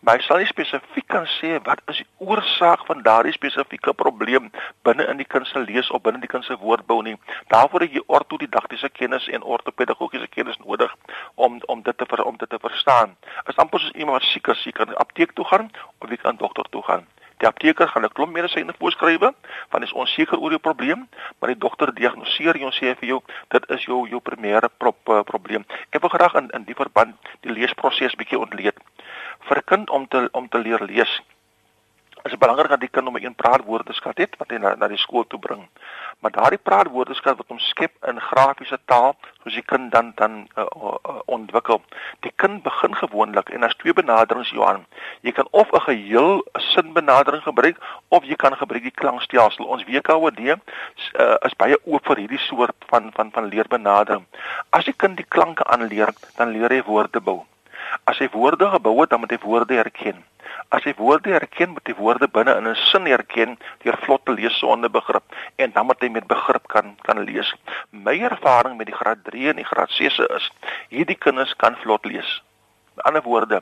maar 0.05 0.19
hy 0.19 0.21
sal 0.21 0.37
nie 0.37 0.49
spesifiek 0.49 1.07
kan 1.09 1.23
sê 1.39 1.55
wat 1.65 1.79
is 1.89 2.03
die 2.03 2.07
oorsaak 2.21 2.83
van 2.85 3.01
daardie 3.07 3.33
spesifieke 3.33 3.93
probleem 3.97 4.51
binne 4.85 5.07
in 5.09 5.17
die 5.17 5.25
kind 5.33 5.47
se 5.49 5.63
lees 5.63 5.89
of 5.89 6.03
binne 6.05 6.21
die 6.21 6.29
kind 6.29 6.45
se 6.45 6.57
woordbou 6.61 6.99
nie. 7.07 7.15
Daarvoor 7.53 7.87
het 7.87 7.97
jy 7.97 8.03
ortodidaktiese 8.17 8.91
kennis 8.93 9.25
en 9.33 9.47
ortopedagogiese 9.55 10.29
kennis 10.37 10.61
nodig 10.61 10.93
om 11.47 11.57
om 11.73 11.81
dit 11.81 11.97
te 11.97 12.05
ver, 12.05 12.23
om 12.23 12.37
dit 12.37 12.49
te 12.49 12.61
verstaan. 12.61 13.17
As 13.49 13.57
amper 13.57 13.81
soos 13.81 13.97
iemand 13.97 14.21
wat 14.21 14.29
siek 14.29 14.53
is, 14.53 14.63
jy 14.69 14.77
kan 14.77 14.93
apteek 15.01 15.33
toe 15.33 15.45
gaan 15.49 15.71
of 15.99 16.13
jy 16.13 16.21
kan 16.21 16.37
dokter 16.37 16.69
toe 16.69 16.85
gaan. 16.85 17.09
Die 17.41 17.47
apteker 17.49 17.87
gaan 17.87 18.05
'n 18.05 18.13
klomp 18.13 18.33
medisyne 18.33 18.73
voorskryf 18.77 19.19
want 19.71 19.83
is 19.83 19.93
onseker 19.93 20.37
oor 20.37 20.53
jou 20.53 20.61
probleem, 20.61 21.09
maar 21.39 21.49
die 21.49 21.63
dokter 21.65 21.93
diagnoseer 21.93 22.57
jou 22.57 22.69
en 22.69 22.77
sê 22.77 22.93
vir 22.99 23.07
jou 23.09 23.21
dit 23.49 23.69
is 23.69 23.83
jou 23.85 24.07
jou 24.07 24.21
primêre 24.21 24.69
pro 24.77 24.95
uh, 25.09 25.23
probleem. 25.23 25.65
Ek 25.89 26.01
wil 26.01 26.09
graag 26.09 26.35
in 26.35 26.49
in 26.53 26.63
die 26.63 26.77
verband 26.77 27.15
die 27.41 27.51
leesproses 27.51 28.15
bietjie 28.15 28.39
ontleed 28.39 28.77
vir 29.39 29.57
'n 29.57 29.65
kind 29.65 29.89
om 29.89 30.07
te 30.07 30.29
om 30.31 30.49
te 30.49 30.59
leer 30.59 30.83
lees. 30.83 31.21
Dit 32.25 32.33
is 32.33 32.39
belangrik 32.41 32.69
dat 32.69 32.79
die 32.79 32.89
kind 32.89 33.07
om 33.07 33.17
'n 33.17 33.35
praatwoordeskat 33.35 34.17
het 34.17 34.37
wat 34.37 34.49
hy 34.49 34.57
na, 34.57 34.75
na 34.75 34.87
die 34.87 34.97
skool 34.97 35.27
toe 35.27 35.39
bring. 35.39 35.67
Maar 36.19 36.31
daardie 36.31 36.57
praatwoordeskat 36.57 37.37
wat 37.37 37.47
hom 37.47 37.59
skep 37.59 37.91
in 38.09 38.21
grafiese 38.21 38.79
taal, 38.85 39.15
soos 39.43 39.53
die 39.53 39.61
kind 39.61 39.91
dan 39.91 40.11
dan 40.15 40.47
uh, 40.57 40.65
uh, 40.65 41.21
ontwikkel. 41.25 41.81
Die 42.19 42.31
kind 42.35 42.63
begin 42.63 42.95
gewoonlik 42.95 43.49
en 43.49 43.63
as 43.63 43.75
twee 43.75 43.93
benaderings 43.93 44.49
Johan. 44.49 44.85
Jy 45.21 45.31
kan 45.31 45.47
of 45.51 45.71
'n 45.71 45.81
geheel 45.81 46.45
sinbenadering 46.53 47.43
gebruik 47.43 47.77
of 48.07 48.23
jy 48.23 48.35
kan 48.35 48.57
gebruik 48.57 48.83
die 48.83 48.99
klankstelsel. 49.01 49.65
Ons 49.65 49.83
WKOD 49.83 50.39
uh, 50.39 50.57
is 51.41 51.55
baie 51.55 51.77
oop 51.83 52.05
vir 52.05 52.17
hierdie 52.17 52.45
soort 52.49 52.75
van 52.87 53.11
van 53.11 53.31
van 53.31 53.45
leerbenadering. 53.45 54.25
As 54.69 54.85
die 54.85 54.97
kind 54.97 55.17
die 55.17 55.29
klanke 55.29 55.63
aanleer, 55.63 56.13
dan 56.35 56.49
leer 56.49 56.69
hy 56.69 56.83
woorde 56.83 57.21
bou. 57.21 57.45
As 58.03 58.19
hy 58.19 58.27
woorde 58.31 58.67
gebou 58.69 58.99
het, 59.01 59.09
dan 59.09 59.19
moet 59.19 59.31
hy 59.31 59.39
woorde 59.41 59.73
herken. 59.73 60.23
As 60.69 60.83
hy 60.83 60.93
woorde 60.97 61.29
herken, 61.29 61.75
moet 61.75 61.87
hy 61.87 61.95
woorde 61.97 62.27
binne 62.27 62.55
in 62.59 62.67
'n 62.67 62.75
sin 62.75 63.05
herken 63.05 63.57
deur 63.83 63.97
vlot 64.03 64.25
te 64.25 64.31
lees 64.31 64.57
sonder 64.59 64.89
begrip 64.89 65.23
en 65.55 65.71
dan 65.71 65.85
moet 65.85 66.01
hy 66.01 66.09
met 66.09 66.27
begrip 66.27 66.67
kan 66.67 66.95
kan 67.07 67.19
lees. 67.23 67.53
My 67.91 68.17
ervaring 68.19 68.77
met 68.77 68.87
die 68.87 68.95
graad 68.95 69.23
3 69.23 69.49
en 69.49 69.55
die 69.55 69.69
graad 69.71 69.91
6 69.91 70.19
is, 70.19 70.51
hierdie 70.89 71.17
kinders 71.17 71.53
kan 71.55 71.75
vlot 71.83 72.05
lees. 72.05 72.41
Met 72.95 73.05
ander 73.05 73.21
woorde, 73.21 73.61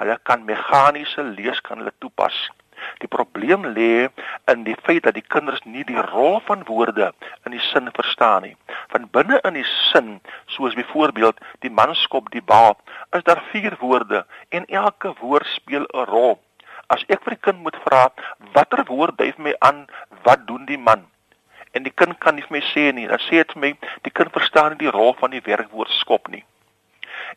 hulle 0.00 0.18
kan 0.22 0.44
meganiese 0.44 1.22
lees 1.22 1.60
kan 1.60 1.78
hulle 1.78 1.92
toepas. 1.98 2.50
Die 2.98 3.08
probleem 3.08 3.66
lê 3.76 4.08
in 4.50 4.64
die 4.64 4.76
feit 4.82 5.02
dat 5.02 5.14
die 5.14 5.26
kinders 5.34 5.62
nie 5.64 5.84
die 5.84 6.00
rol 6.12 6.40
van 6.46 6.64
woorde 6.68 7.12
in 7.46 7.56
die 7.56 7.64
sin 7.70 7.90
verstaan 7.94 8.42
nie. 8.42 8.56
Van 8.94 9.08
binne 9.10 9.40
in 9.48 9.58
die 9.58 9.66
sin, 9.92 10.20
soos 10.46 10.74
byvoorbeeld 10.78 11.40
die 11.64 11.70
man 11.70 11.94
skop 11.94 12.30
die 12.30 12.42
bal, 12.42 12.76
is 13.16 13.24
daar 13.28 13.42
vier 13.52 13.76
woorde 13.80 14.24
en 14.48 14.66
elke 14.66 15.14
woord 15.20 15.46
speel 15.46 15.86
'n 15.92 16.06
rol. 16.14 16.38
As 16.86 17.04
ek 17.08 17.22
vir 17.24 17.36
die 17.36 17.44
kind 17.46 17.62
moet 17.62 17.76
vra 17.86 18.10
watter 18.52 18.84
woord 18.88 19.16
dui 19.18 19.32
my 19.38 19.54
aan 19.58 19.86
wat 20.24 20.46
doen 20.46 20.66
die 20.66 20.78
man? 20.78 21.06
En 21.72 21.82
die 21.82 21.94
kind 21.94 22.18
kan 22.18 22.34
nie 22.36 22.44
vir 22.44 22.58
my 22.58 22.62
sê 22.72 22.92
nie. 22.92 23.06
Dan 23.08 23.18
sê 23.18 23.40
dit 23.40 23.52
vir 23.52 23.60
my 23.60 23.72
die 24.04 24.12
kind 24.12 24.32
verstaan 24.32 24.74
nie 24.74 24.84
die 24.84 24.92
rol 24.92 25.14
van 25.20 25.30
die 25.30 25.44
werkwoord 25.44 25.90
skop 25.90 26.28
nie. 26.28 26.44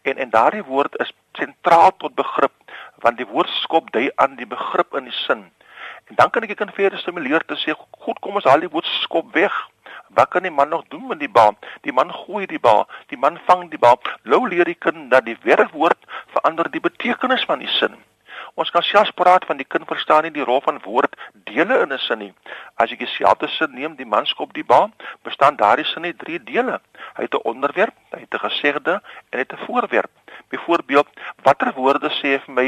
En 0.04 0.18
en 0.18 0.30
daardie 0.30 0.66
woord 0.68 1.00
is 1.00 1.14
sentraal 1.40 1.92
tot 1.98 2.16
begrip 2.16 2.55
want 3.06 3.22
die 3.22 3.30
woord 3.30 3.52
skop 3.62 3.92
dui 3.94 4.10
aan 4.22 4.34
die 4.40 4.50
begrip 4.50 4.98
in 4.98 5.06
die 5.10 5.20
sin. 5.26 5.46
En 6.10 6.18
dan 6.18 6.30
kan 6.34 6.46
ek 6.46 6.56
ek 6.56 6.74
verder 6.74 7.00
stimuleer 7.00 7.46
te 7.46 7.56
sê, 7.62 7.76
"Goed, 8.02 8.20
kom 8.20 8.36
ons 8.36 8.50
haal 8.50 8.66
die 8.66 8.74
woord 8.74 8.90
skop 9.04 9.34
weg." 9.34 9.54
Wat 10.10 10.30
kan 10.30 10.44
die 10.44 10.52
man 10.52 10.70
nog 10.70 10.84
doen 10.90 11.08
met 11.08 11.20
die 11.20 11.30
bal? 11.30 11.56
Die 11.82 11.94
man 11.94 12.12
gooi 12.14 12.46
die 12.46 12.60
bal, 12.60 12.88
die 13.08 13.18
man 13.18 13.40
vang 13.46 13.70
die 13.70 13.78
bal. 13.78 14.00
Lou 14.24 14.48
leer 14.48 14.66
die 14.66 14.80
kind 14.86 15.12
dat 15.12 15.26
die 15.26 15.38
werkwoord 15.42 15.98
verander 16.34 16.72
die 16.72 16.80
betekenis 16.80 17.46
van 17.46 17.60
die 17.60 17.68
sin. 17.68 17.96
Ons 18.56 18.70
kan 18.72 18.84
selfs 18.84 19.12
praat 19.12 19.46
van 19.46 19.58
die 19.58 19.68
kind 19.68 19.88
verstaan 19.88 20.24
nie 20.24 20.32
die 20.32 20.44
rol 20.44 20.62
van 20.62 20.80
woord 20.84 21.16
dele 21.50 21.82
in 21.84 21.94
'n 21.94 22.00
sin 22.00 22.20
nie. 22.20 22.34
As 22.76 22.90
jy 22.90 22.98
dieselfde 22.98 23.48
sin 23.48 23.74
neem, 23.74 23.96
die 23.96 24.06
man 24.06 24.26
skop 24.26 24.54
die 24.54 24.64
bal, 24.64 24.92
bestaan 25.24 25.56
daardie 25.56 25.86
sin 25.86 26.06
uit 26.06 26.20
drie 26.20 26.44
dele. 26.44 26.80
Hy 27.18 27.24
het 27.24 27.34
'n 27.34 27.48
onderwerp, 27.52 27.96
hy 28.12 28.20
het 28.20 28.34
'n 28.34 28.48
gesegde 28.50 28.94
en 29.30 29.38
hy 29.38 29.40
het 29.40 29.54
'n 29.54 29.66
voorwerp. 29.66 30.12
Byvoorbeeld, 30.50 31.08
watter 31.44 31.74
woorde 31.74 32.10
sê 32.22 32.38
vir 32.46 32.54
my 32.54 32.68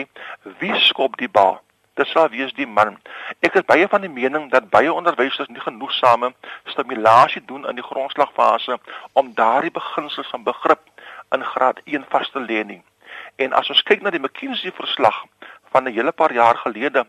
wie 0.59 0.75
skop 0.87 1.17
die 1.17 1.29
bal? 1.29 1.59
Dit 1.97 2.07
sal 2.07 2.29
wees 2.29 2.53
die 2.53 2.67
man. 2.69 2.97
Ek 3.41 3.55
is 3.57 3.65
baie 3.65 3.87
van 3.89 4.03
die 4.05 4.11
mening 4.11 4.51
dat 4.53 4.69
baie 4.69 4.93
onderwysers 4.93 5.49
nie 5.49 5.63
genoegsame 5.63 6.29
stimulasie 6.73 7.41
doen 7.45 7.65
in 7.69 7.79
die 7.79 7.85
grondslagfase 7.85 8.77
om 9.13 9.33
daardie 9.33 9.73
beginsels 9.73 10.29
van 10.33 10.45
begrip 10.45 10.83
in 11.33 11.43
graad 11.43 11.81
1 11.85 12.05
vas 12.09 12.29
te 12.29 12.43
lê 12.43 12.63
nie. 12.63 12.81
En 13.41 13.53
as 13.53 13.69
ons 13.73 13.81
kyk 13.89 14.05
na 14.05 14.13
die 14.13 14.21
McKinsey 14.21 14.71
verslag 14.77 15.23
van 15.73 15.87
'n 15.87 15.93
hele 15.97 16.11
paar 16.11 16.33
jaar 16.33 16.57
gelede 16.65 17.05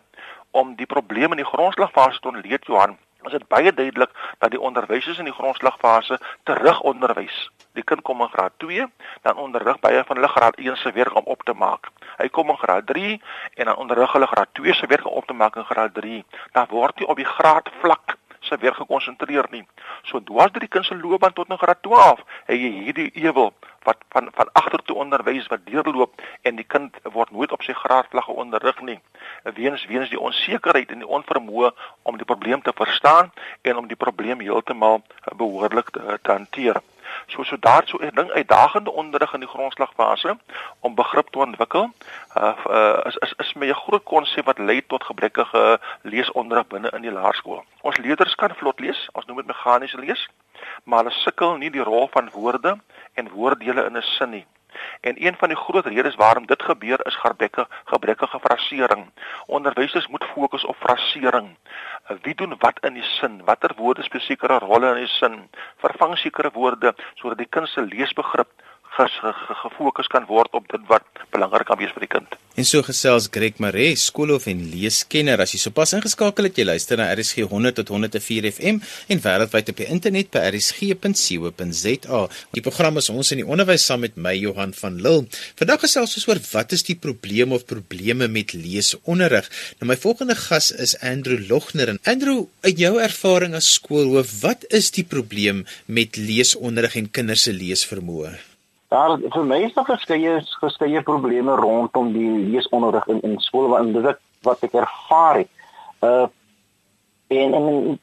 om 0.51 0.75
die 0.77 0.87
probleme 0.87 1.37
in 1.37 1.45
die 1.45 1.53
grondslagfase 1.53 2.21
te 2.21 2.29
ontleed 2.29 2.67
Johan, 2.67 2.97
is 3.29 3.37
dit 3.39 3.49
baie 3.49 3.73
duidelik 3.73 4.11
dat 4.39 4.51
die 4.55 4.61
onderwysers 4.61 5.19
in 5.23 5.29
die 5.29 5.37
grondslagfase 5.37 6.19
terugonderwys. 6.49 7.39
Die 7.79 7.85
kind 7.85 8.03
kom 8.03 8.25
in 8.25 8.33
graad 8.33 8.57
2, 8.65 8.87
dan 9.23 9.37
onderrig 9.37 9.81
baie 9.85 10.05
van 10.05 10.17
hulle 10.17 10.31
graad 10.33 10.57
1 10.57 10.77
se 10.77 10.93
werk 10.93 11.17
om 11.17 11.29
op 11.35 11.45
te 11.45 11.55
maak. 11.55 11.91
Hy 12.19 12.29
kom 12.29 12.51
in 12.51 12.59
graad 12.59 12.87
3 12.87 13.21
en 13.55 13.65
dan 13.65 13.77
onderrig 13.77 14.13
hulle 14.13 14.27
graad 14.27 14.55
2 14.61 14.75
se 14.75 14.87
werk 14.87 15.07
om 15.07 15.21
op 15.21 15.27
te 15.27 15.37
maak 15.37 15.57
in 15.57 15.69
graad 15.69 15.95
3. 15.95 16.25
Dan 16.57 16.67
word 16.71 16.99
hy 16.99 17.11
op 17.13 17.21
die 17.21 17.29
graad 17.29 17.71
vlak 17.81 18.17
se 18.41 18.57
weer 18.57 18.75
gekonsentreer 18.75 19.47
nie. 19.51 19.65
So 20.03 20.21
dwars 20.25 20.53
deur 20.53 20.65
die 20.65 20.73
kind 20.73 20.87
se 20.87 20.97
loopbaan 20.97 21.35
tot 21.37 21.51
in 21.51 21.59
graad 21.59 21.83
12, 21.83 22.23
het 22.51 22.61
jy 22.61 22.71
hierdie 22.85 23.11
ewel 23.25 23.53
wat 23.87 24.03
van 24.15 24.31
van 24.35 24.51
agtertoe 24.53 24.97
onderwys 24.97 25.47
wat 25.53 25.67
deurloop 25.67 26.23
en 26.43 26.57
die 26.61 26.67
kind 26.67 26.97
word 27.03 27.31
nooit 27.31 27.53
op 27.53 27.63
sy 27.67 27.75
graadvlagge 27.77 28.33
onderrig 28.45 28.81
nie. 28.81 28.99
Weens 29.43 29.87
weens 29.87 30.09
die 30.09 30.21
onsekerheid 30.21 30.91
en 30.91 30.99
die 30.99 31.09
onvermoë 31.09 31.71
om 32.03 32.17
die 32.17 32.25
probleem 32.25 32.63
te 32.63 32.73
verstaan 32.75 33.33
en 33.63 33.77
om 33.77 33.87
die 33.87 33.97
probleem 33.97 34.41
heeltemal 34.41 35.03
behoorlik 35.37 35.91
te, 35.91 36.19
te 36.23 36.31
hanteer. 36.31 36.83
So 37.27 37.43
so 37.43 37.57
daar 37.59 37.83
so 37.87 37.99
'n 38.01 38.15
ding 38.15 38.31
uitdagende 38.31 38.93
onderrig 38.93 39.33
in 39.33 39.41
die 39.41 39.49
grondslagfase 39.49 40.37
om 40.81 40.95
begrip 40.95 41.29
te 41.29 41.39
ontwikkel. 41.39 41.91
Uh, 42.37 42.53
uh 42.67 43.01
is 43.05 43.17
is 43.17 43.33
is 43.37 43.53
my 43.53 43.69
'n 43.69 43.75
groot 43.75 44.03
konsep 44.03 44.45
wat 44.45 44.59
lei 44.59 44.87
tot 44.87 45.05
gebrekkige 45.05 45.81
leesonderrig 46.03 46.67
binne 46.67 46.91
in 46.91 47.03
die 47.03 47.13
laerskool. 47.13 47.65
Ons 47.81 47.97
leerders 47.97 48.35
kan 48.35 48.55
vlot 48.55 48.81
lees, 48.81 49.09
ons 49.13 49.27
noem 49.27 49.37
dit 49.37 49.47
meganiese 49.47 49.99
lees, 49.99 50.29
maar 50.85 50.99
hulle 50.99 51.15
sukkel 51.15 51.57
nie 51.57 51.71
die 51.71 51.83
rol 51.83 52.09
van 52.11 52.31
woorde 52.31 52.79
en 53.15 53.31
woorddele 53.31 53.85
in 53.85 53.97
'n 53.97 54.03
sin 54.03 54.31
nie. 54.31 54.47
En 55.01 55.27
een 55.27 55.37
van 55.37 55.49
die 55.49 55.57
groot 55.57 55.87
redes 55.87 56.15
waarom 56.15 56.47
dit 56.47 56.63
gebeur 56.63 57.07
is 57.07 57.17
gebrekkige 57.17 57.67
gebrekkige 57.85 58.39
frasering. 58.39 59.11
Onderwysers 59.47 60.07
moet 60.07 60.25
fokus 60.25 60.65
op 60.65 60.77
frasering. 60.77 61.57
Wie 62.23 62.35
doen 62.35 62.55
wat 62.59 62.79
in 62.81 62.95
die 62.95 63.03
sin? 63.03 63.45
Watter 63.45 63.73
woorde 63.77 64.03
speel 64.03 64.21
sekere 64.21 64.59
rolle 64.59 64.89
in 64.89 65.05
die 65.05 65.07
sin? 65.07 65.49
Vervang 65.77 66.19
sekere 66.19 66.51
woorde 66.53 66.95
sodat 67.15 67.39
die 67.39 67.51
kind 67.51 67.69
se 67.69 67.83
leesbegrip 67.83 68.51
gefokus 69.63 70.11
kan 70.11 70.27
word 70.27 70.53
op 70.59 70.67
dit 70.71 70.85
wat 70.91 71.07
belangrik 71.31 71.67
kan 71.71 71.79
wees 71.79 71.93
vir 71.95 72.07
die 72.07 72.15
kind. 72.19 72.39
En 72.59 72.67
so 72.67 72.83
gesels 72.83 73.29
Greg 73.31 73.61
Maree, 73.63 73.93
skoolhoof 73.95 74.49
en 74.51 74.65
leeskenner. 74.73 75.39
As 75.39 75.53
jy 75.55 75.61
sopas 75.63 75.93
ingeskakel 75.95 76.49
het, 76.49 76.57
jy 76.59 76.65
luister 76.67 76.99
na 76.99 77.07
RSG 77.13 77.45
100 77.47 77.79
tot 77.79 77.93
104 77.95 78.49
FM 78.51 78.81
en 78.83 79.23
wêreldwyd 79.23 79.71
op 79.71 79.79
die 79.79 79.87
internet 79.95 80.33
by 80.35 80.43
rsg.co.za. 80.49 82.25
Die 82.59 82.65
program 82.67 82.99
is 82.99 83.13
ons 83.15 83.31
in 83.37 83.45
die 83.45 83.47
onderwys 83.47 83.87
saam 83.87 84.03
met 84.03 84.19
my 84.19 84.35
Johan 84.35 84.75
van 84.75 84.99
Lille. 84.99 85.31
Vandag 85.63 85.85
gesels 85.87 86.19
ons 86.19 86.27
oor 86.33 86.43
wat 86.51 86.75
is 86.75 86.83
die 86.91 86.99
probleme 86.99 87.55
of 87.55 87.69
probleme 87.71 88.27
met 88.27 88.57
leesonderrig. 88.59 89.47
Nou 89.79 89.93
my 89.93 90.01
volgende 90.03 90.35
gas 90.43 90.73
is 90.75 90.99
Andrew 90.99 91.47
Logner. 91.47 91.95
En 91.95 92.03
Andrew, 92.11 92.49
uit 92.67 92.83
jou 92.83 92.97
ervaring 92.99 93.55
as 93.55 93.71
skoolhoof, 93.79 94.41
wat 94.43 94.67
is 94.75 94.91
die 94.99 95.07
probleem 95.07 95.63
met 95.87 96.19
leesonderrig 96.19 96.99
en 96.99 97.13
kinders 97.15 97.47
se 97.47 97.55
leesvermoë? 97.55 98.58
Daar 98.89 99.19
vir 99.21 99.45
my 99.45 99.59
is 99.67 99.75
daar 99.77 99.85
verskeie 99.85 100.39
verskeie 100.61 101.03
probleme 101.05 101.57
rondom 101.57 102.13
die 102.13 102.31
leesonderrig 102.53 103.07
in 103.13 103.21
in 103.21 103.39
skole 103.45 103.69
wat 103.69 103.93
dit 103.93 104.21
wat 104.47 104.63
ek 104.65 104.77
ervaar 104.81 105.43
het. 105.43 105.51
Uh 106.01 106.27
en 107.29 107.55
en 107.55 107.99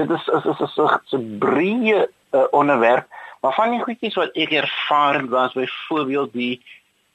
dit 0.00 0.10
is 0.10 0.28
is 0.38 0.60
is 0.66 0.78
'n 1.12 1.38
breë 1.38 2.06
uh, 2.32 2.44
onderwerp, 2.50 3.06
maar 3.40 3.54
van 3.54 3.70
die 3.70 3.82
goedjies 3.82 4.14
wat 4.14 4.32
ek 4.32 4.50
ervaar 4.50 5.28
was 5.28 5.52
byvoorbeeld 5.52 6.32
die 6.32 6.62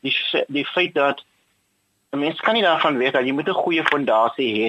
die 0.06 0.16
die 0.48 0.66
feit 0.66 0.94
dat 0.94 1.26
'n 2.12 2.20
mens 2.20 2.40
kan 2.40 2.54
nie 2.54 2.64
daarvan 2.64 2.98
weet 2.98 3.14
dat 3.14 3.26
jy 3.26 3.32
moet 3.32 3.50
'n 3.50 3.64
goeie 3.64 3.84
fondasie 3.84 4.52
hê 4.58 4.68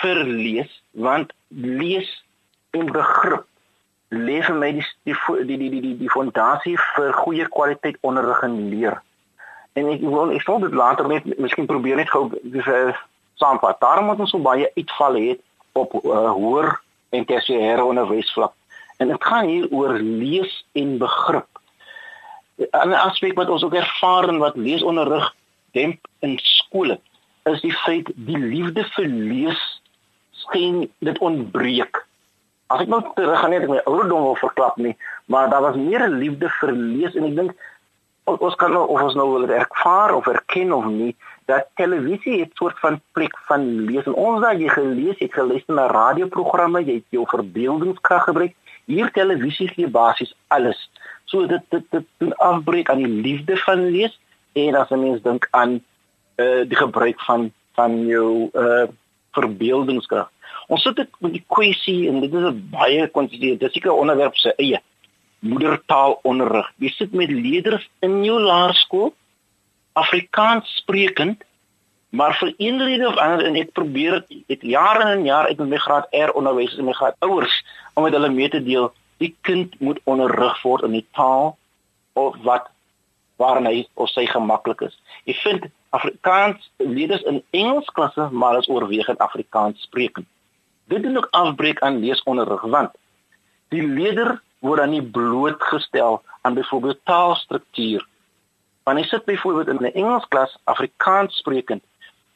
vir 0.00 0.24
lees, 0.24 0.82
want 0.90 1.32
lees 1.48 2.24
en 2.70 2.86
begrip 2.86 3.49
lê 4.10 4.40
vir 4.42 4.56
my 4.58 4.72
die 4.74 4.86
die 5.04 5.14
die 5.46 5.56
die 5.56 5.70
die 5.70 5.80
die, 5.80 5.94
die 6.02 6.10
fondasie 6.10 6.76
vir 6.96 7.12
goeie 7.22 7.46
kwaliteit 7.48 7.98
onderrig 8.02 8.42
en 8.42 8.56
leer. 8.70 8.98
En 9.78 9.86
ek 9.92 10.02
wil 10.02 10.34
ek 10.34 10.42
sal 10.42 10.58
dit 10.64 10.74
later 10.74 11.08
net 11.08 11.26
miskien 11.38 11.68
probeer 11.70 11.96
net 11.96 12.10
gou 12.10 12.28
dis 12.42 12.66
uh, 12.66 12.90
saamvat. 13.38 13.78
Daarom 13.80 14.10
moet 14.10 14.20
ons 14.20 14.34
so 14.34 14.42
baie 14.42 14.66
uitval 14.76 15.18
hê 15.20 15.36
op 15.78 15.94
uh, 16.02 16.30
hoër 16.34 16.72
en 17.14 17.26
tersiêre 17.26 17.84
onderwysvlak. 17.86 18.52
En 18.98 19.08
dit 19.08 19.24
gaan 19.24 19.46
hier 19.46 19.70
oor 19.70 19.94
lees 19.98 20.52
en 20.74 20.98
begrip. 20.98 21.48
'n 22.60 22.92
Aspek 22.92 23.38
wat 23.38 23.48
ons 23.48 23.64
ook 23.64 23.74
ervaar 23.74 24.28
en 24.28 24.38
wat 24.38 24.56
leesonderrig 24.56 25.30
demp 25.72 26.06
in 26.20 26.38
skole 26.42 26.98
is 27.48 27.60
die 27.60 27.72
feit 27.72 28.10
die 28.14 28.38
liefde 28.38 28.84
vir 28.94 29.06
lees 29.06 29.62
skien 30.42 30.90
dit 30.98 31.18
ontbreek 31.18 32.02
as 32.70 32.84
ek 32.84 32.90
nou 32.92 33.00
terug 33.16 33.40
gaan 33.42 33.50
net 33.50 33.66
ek 33.66 33.72
my 33.72 33.82
ouderdom 33.82 34.22
wil 34.28 34.38
verklap 34.38 34.76
nie, 34.78 34.94
maar 35.26 35.50
daar 35.50 35.64
was 35.66 35.78
meer 35.78 36.06
liefde 36.08 36.50
vir 36.60 36.72
lees 36.72 37.18
en 37.18 37.26
ek 37.30 37.36
dink 37.40 37.66
ons 38.30 38.54
kan 38.54 38.70
nou 38.70 38.84
of 38.94 39.02
ons 39.02 39.16
nou 39.18 39.26
wil 39.32 39.50
ervaar 39.50 40.14
of 40.14 40.28
erken 40.30 40.70
of 40.76 40.86
nie 40.86 41.14
dat 41.50 41.66
televisie 41.74 42.44
'n 42.44 42.50
soort 42.54 42.78
van 42.78 43.00
plek 43.12 43.34
van 43.48 43.62
lees. 43.86 44.06
En 44.06 44.14
ons 44.14 44.40
daai 44.40 44.68
gelees 44.68 45.18
het 45.18 45.32
geluister 45.34 45.74
na 45.74 45.86
radioprogramme 45.86 46.84
jy 46.84 46.94
het 46.94 47.08
jou 47.10 47.26
verbeeldingskrag 47.26 48.24
gebruik. 48.24 48.54
Hier 48.86 49.10
televisie 49.10 49.68
gee 49.68 49.88
basies 49.88 50.34
alles. 50.48 50.90
So 51.24 51.46
dit 51.46 51.62
dit 51.70 51.84
dit 51.90 52.06
doen 52.18 52.36
afbreek 52.36 52.90
aan 52.90 53.02
die 53.02 53.14
liefde 53.26 53.56
van 53.56 53.90
lees 53.90 54.20
en 54.52 54.74
as 54.74 54.90
'n 54.90 55.00
mens 55.00 55.22
dink 55.22 55.48
aan 55.50 55.82
uh, 56.36 56.62
die 56.68 56.76
gebruik 56.76 57.20
van 57.20 57.52
van 57.74 58.06
jou 58.06 58.50
uh, 58.52 58.86
verbeeldingskrag 59.32 60.30
Ons 60.70 60.84
sit 60.86 60.96
dit 61.00 61.16
met 61.24 61.32
die 61.34 61.44
kwessie 61.50 62.06
en 62.08 62.20
dit 62.22 62.32
is 62.32 62.46
'n 62.46 62.68
baie 62.70 63.08
konstitusie, 63.08 63.58
dis 63.58 63.74
'n 63.82 63.88
onderwerp 63.88 64.36
se 64.36 64.54
eie 64.56 64.80
moedertaalonderrig. 65.40 66.68
Jy 66.78 66.88
sit 66.88 67.12
met 67.12 67.30
leerders 67.30 67.88
in 68.00 68.24
jou 68.24 68.38
laerskool 68.40 69.14
Afrikaans 69.92 70.76
sprekend, 70.76 71.42
maar 72.10 72.34
vir 72.38 72.54
een 72.58 72.78
rede 72.82 73.08
of 73.08 73.16
ander 73.16 73.46
en 73.46 73.56
ek 73.56 73.72
probeer 73.72 74.24
dit 74.28 74.62
jare 74.62 75.12
en 75.14 75.24
jare 75.24 75.48
uit 75.48 75.58
met 75.58 75.68
my 75.68 75.76
graad 75.76 76.06
R 76.14 76.32
onderwysers 76.38 76.78
en 76.78 76.84
my 76.84 76.92
graad 76.92 77.16
ouers 77.18 77.64
om 77.94 78.02
met 78.02 78.12
hulle 78.12 78.30
mee 78.30 78.48
te 78.48 78.62
deel, 78.62 78.92
die 79.18 79.34
kind 79.40 79.74
moet 79.80 80.00
onderrig 80.04 80.62
word 80.62 80.82
in 80.82 80.92
die 80.92 81.06
taal 81.12 81.56
of 82.12 82.36
wat 82.42 82.70
waarin 83.36 83.66
hy 83.66 83.86
of 83.94 84.08
sy 84.08 84.26
gemaklik 84.26 84.80
is. 84.80 84.96
Jy 85.24 85.34
vind 85.42 85.70
Afrikaans 85.90 86.70
leerders 86.76 87.22
in 87.22 87.42
Engels 87.50 87.88
klasse, 87.96 88.28
maar 88.30 88.58
is 88.58 88.68
oorwegend 88.68 89.18
Afrikaans 89.18 89.82
sprekend. 89.82 90.26
Dit 90.90 91.02
doen 91.02 91.16
ook 91.16 91.28
afbreek 91.30 91.80
aan 91.80 92.00
leesonderrig 92.02 92.62
want 92.62 92.90
die 93.70 93.82
leerder 93.86 94.40
word 94.58 94.82
dan 94.82 94.90
nie 94.90 95.02
blootgestel 95.02 96.22
aan 96.42 96.54
byvoorbeeld 96.54 96.98
taalstruktuur. 97.04 98.06
Wanneer 98.82 99.04
sit 99.04 99.24
byvoorbeeld 99.24 99.68
in 99.68 99.78
'n 99.86 99.94
Engelsklas 99.94 100.58
Afrikaans 100.64 101.36
sprekend, 101.36 101.82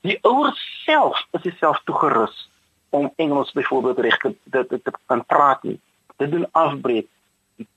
die 0.00 0.18
ouers 0.22 0.82
self 0.84 1.26
is 1.30 1.58
self 1.58 1.80
toegerus 1.84 2.48
om 2.88 3.12
Engels 3.16 3.52
byvoorbeeld 3.52 3.98
reg 3.98 4.16
te 4.18 4.34
te 4.50 4.80
te 4.82 4.92
kan 5.06 5.24
praat 5.26 5.62
nie. 5.62 5.80
Dit 6.16 6.30
doen 6.30 6.46
afbreek. 6.52 7.08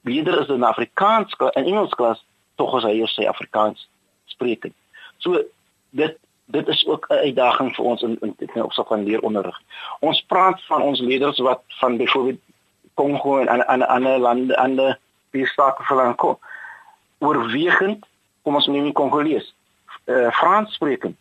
Leerder 0.01 0.39
is 0.39 0.47
in 0.47 0.63
Afrikaans 0.63 1.33
in 1.33 1.65
Engelsklas 1.65 2.25
tog 2.55 2.75
as 2.75 2.83
hy 2.83 3.05
sy 3.05 3.25
Afrikaans 3.25 3.89
sprekend. 4.25 4.73
So 5.17 5.41
dit 5.89 6.17
dit 6.47 6.67
is 6.67 6.87
ook 6.87 7.05
'n 7.09 7.13
uitdaging 7.13 7.75
vir 7.75 7.85
ons 7.85 8.01
in 8.01 8.17
in 8.21 8.35
in 8.37 8.63
opsig 8.63 8.87
van 8.87 9.03
leeronderrig. 9.03 9.61
Ons 9.99 10.21
praat 10.21 10.61
van 10.65 10.81
ons 10.81 10.99
leerders 10.99 11.39
wat 11.39 11.61
van 11.67 11.97
byvoorbeeld 11.97 12.39
Kongo 12.93 13.37
en 13.37 13.67
ander 13.67 13.87
ander 13.87 14.19
lande 14.19 14.57
ander 14.57 14.99
die 15.31 15.47
van 15.55 16.15
Kongo 16.15 16.39
oorwegend 17.19 18.05
kom 18.43 18.55
ons 18.55 18.67
neem 18.67 18.83
die 18.83 18.95
Kongolees 18.95 19.53
uh, 20.05 20.31
Frans 20.31 20.73
sprekend. 20.73 21.17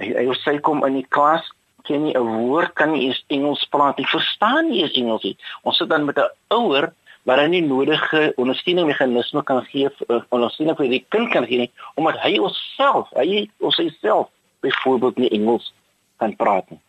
Hy 0.00 0.12
hy 0.16 0.36
sê 0.42 0.58
kom 0.60 0.84
in 0.86 0.98
die 1.00 1.08
klas 1.08 1.46
ken 1.88 2.04
nie 2.04 2.14
'n 2.14 2.26
woord 2.46 2.72
kan 2.78 2.92
nie 2.92 3.06
eens 3.08 3.24
Engels 3.28 3.64
praat 3.72 3.96
nie 3.96 4.06
verstaan 4.06 4.68
nie 4.68 4.82
eens 4.82 4.96
Engels 4.96 5.22
nie. 5.22 5.36
Ons 5.62 5.76
sit 5.76 5.88
dan 5.88 6.04
met 6.04 6.18
'n 6.18 6.30
ouer 6.48 6.92
wat 7.28 7.36
dan 7.36 7.50
nie 7.50 7.62
nodige 7.62 8.32
ondersteuning 8.36 8.86
meganisme 8.86 9.42
kan 9.42 9.64
gee 9.64 9.88
uh, 10.08 10.22
ondersteuning 10.28 10.76
vir 10.76 10.88
die 10.88 11.04
kind 11.08 11.30
kan 11.32 11.46
gee 11.46 11.66
nie 11.66 11.72
omdat 11.94 12.20
hy 12.24 12.36
homself 12.38 13.10
hy 13.16 13.48
of 13.58 13.74
sy 13.76 13.90
self 14.00 14.30
byvoorbeeld 14.64 15.16
nie 15.16 15.32
Engels 15.36 15.72
kan 16.20 16.36
praat 16.36 16.70
nie. 16.70 16.80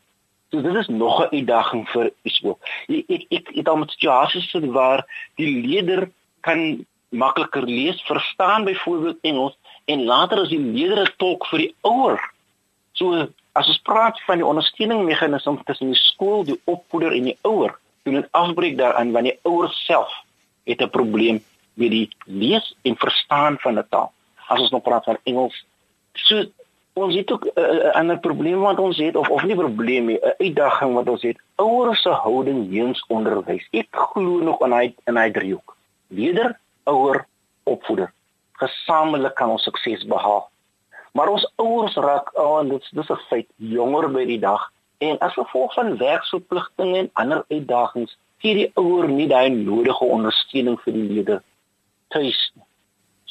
So 0.51 0.61
dit 0.61 0.75
is 0.75 0.87
nog 0.87 1.19
'n 1.21 1.35
uitdaging 1.35 1.89
vir 1.89 2.11
skool. 2.23 2.59
Ek 2.87 3.05
ek 3.07 3.23
ek 3.29 3.47
het 3.55 3.67
al 3.67 3.77
met 3.77 3.91
situasies 3.91 4.49
gesit 4.51 4.71
waar 4.71 5.05
die 5.35 5.51
leerder 5.67 6.11
kan 6.41 6.85
makliker 7.09 7.63
lees, 7.63 8.01
verstaan 8.01 8.63
byvoorbeeld 8.63 9.17
Engels 9.21 9.57
en 9.85 10.03
later 10.03 10.39
as 10.39 10.49
die 10.49 10.59
leerders 10.59 11.13
tolk 11.17 11.45
vir 11.51 11.59
die 11.59 11.75
ouer. 11.81 12.19
So 12.91 13.27
as 13.51 13.67
ons 13.67 13.81
praat 13.83 14.19
van 14.27 14.37
die 14.37 14.45
ondersteuningsmeganisme 14.47 15.63
tussen 15.63 15.91
die 15.91 15.99
skool, 15.99 16.43
die 16.43 16.59
opvoeder 16.63 17.11
en 17.11 17.23
die 17.23 17.37
ouer, 17.41 17.75
doen 18.03 18.13
dit 18.13 18.31
afbreek 18.31 18.77
daaraan 18.77 19.11
wanneer 19.11 19.37
die 19.37 19.51
ouer 19.51 19.69
self 19.69 20.13
het 20.63 20.81
'n 20.81 20.89
probleem 20.89 21.43
met 21.73 21.89
die 21.89 22.09
lees 22.25 22.75
en 22.81 22.95
verstaan 22.97 23.57
van 23.59 23.77
'n 23.77 23.87
taal. 23.89 24.11
As 24.47 24.59
ons 24.59 24.69
nou 24.69 24.81
praat 24.81 25.03
van 25.03 25.17
Engels, 25.23 25.65
so 26.13 26.45
ons 26.93 27.15
het 27.15 27.31
ook 27.31 27.45
'n 27.45 27.59
uh, 27.59 27.73
uh, 27.73 27.93
ander 27.93 28.19
probleem 28.19 28.59
wat 28.59 28.79
ons 28.79 28.97
het 28.97 29.15
of 29.15 29.29
of 29.29 29.43
nie 29.43 29.55
probleem 29.55 30.05
nie, 30.05 30.19
'n 30.21 30.33
uitdaging 30.37 30.93
wat 30.93 31.09
ons 31.09 31.21
het. 31.21 31.37
Ouers 31.55 32.01
se 32.01 32.09
houding 32.09 32.69
teenoor 32.69 33.03
onderwys. 33.07 33.67
Ek 33.71 33.87
glo 33.91 34.39
nog 34.39 34.61
in 34.61 34.71
hy 34.71 34.95
in 35.05 35.17
hy 35.17 35.31
driehoek. 35.31 35.77
Leerder, 36.07 36.59
ouer, 36.83 37.25
opvoeder. 37.63 38.13
Gesamentlik 38.51 39.35
kan 39.35 39.49
ons 39.49 39.63
sukses 39.63 40.05
behaal. 40.05 40.49
Maar 41.11 41.27
ons 41.27 41.51
ouers 41.55 41.95
raak 41.95 42.37
oh, 42.39 42.59
en 42.59 42.69
dit 42.69 42.89
dis 42.91 43.09
'n 43.09 43.19
feit 43.29 43.47
jonger 43.55 44.11
by 44.11 44.25
die 44.25 44.39
dag 44.39 44.71
en 45.01 45.17
as 45.25 45.33
gevolg 45.33 45.73
van 45.73 45.95
werksverpligtinge 45.97 46.97
en 46.97 47.09
ander 47.13 47.45
uitdagings 47.49 48.17
gee 48.41 48.57
die 48.57 48.71
ouer 48.81 49.07
nie 49.09 49.27
daai 49.29 49.49
nodige 49.53 50.05
ondersteuning 50.05 50.77
vir 50.83 50.93
die 50.97 51.07
leerder 51.13 51.41
tuis 52.13 52.41
nie. 52.55 52.65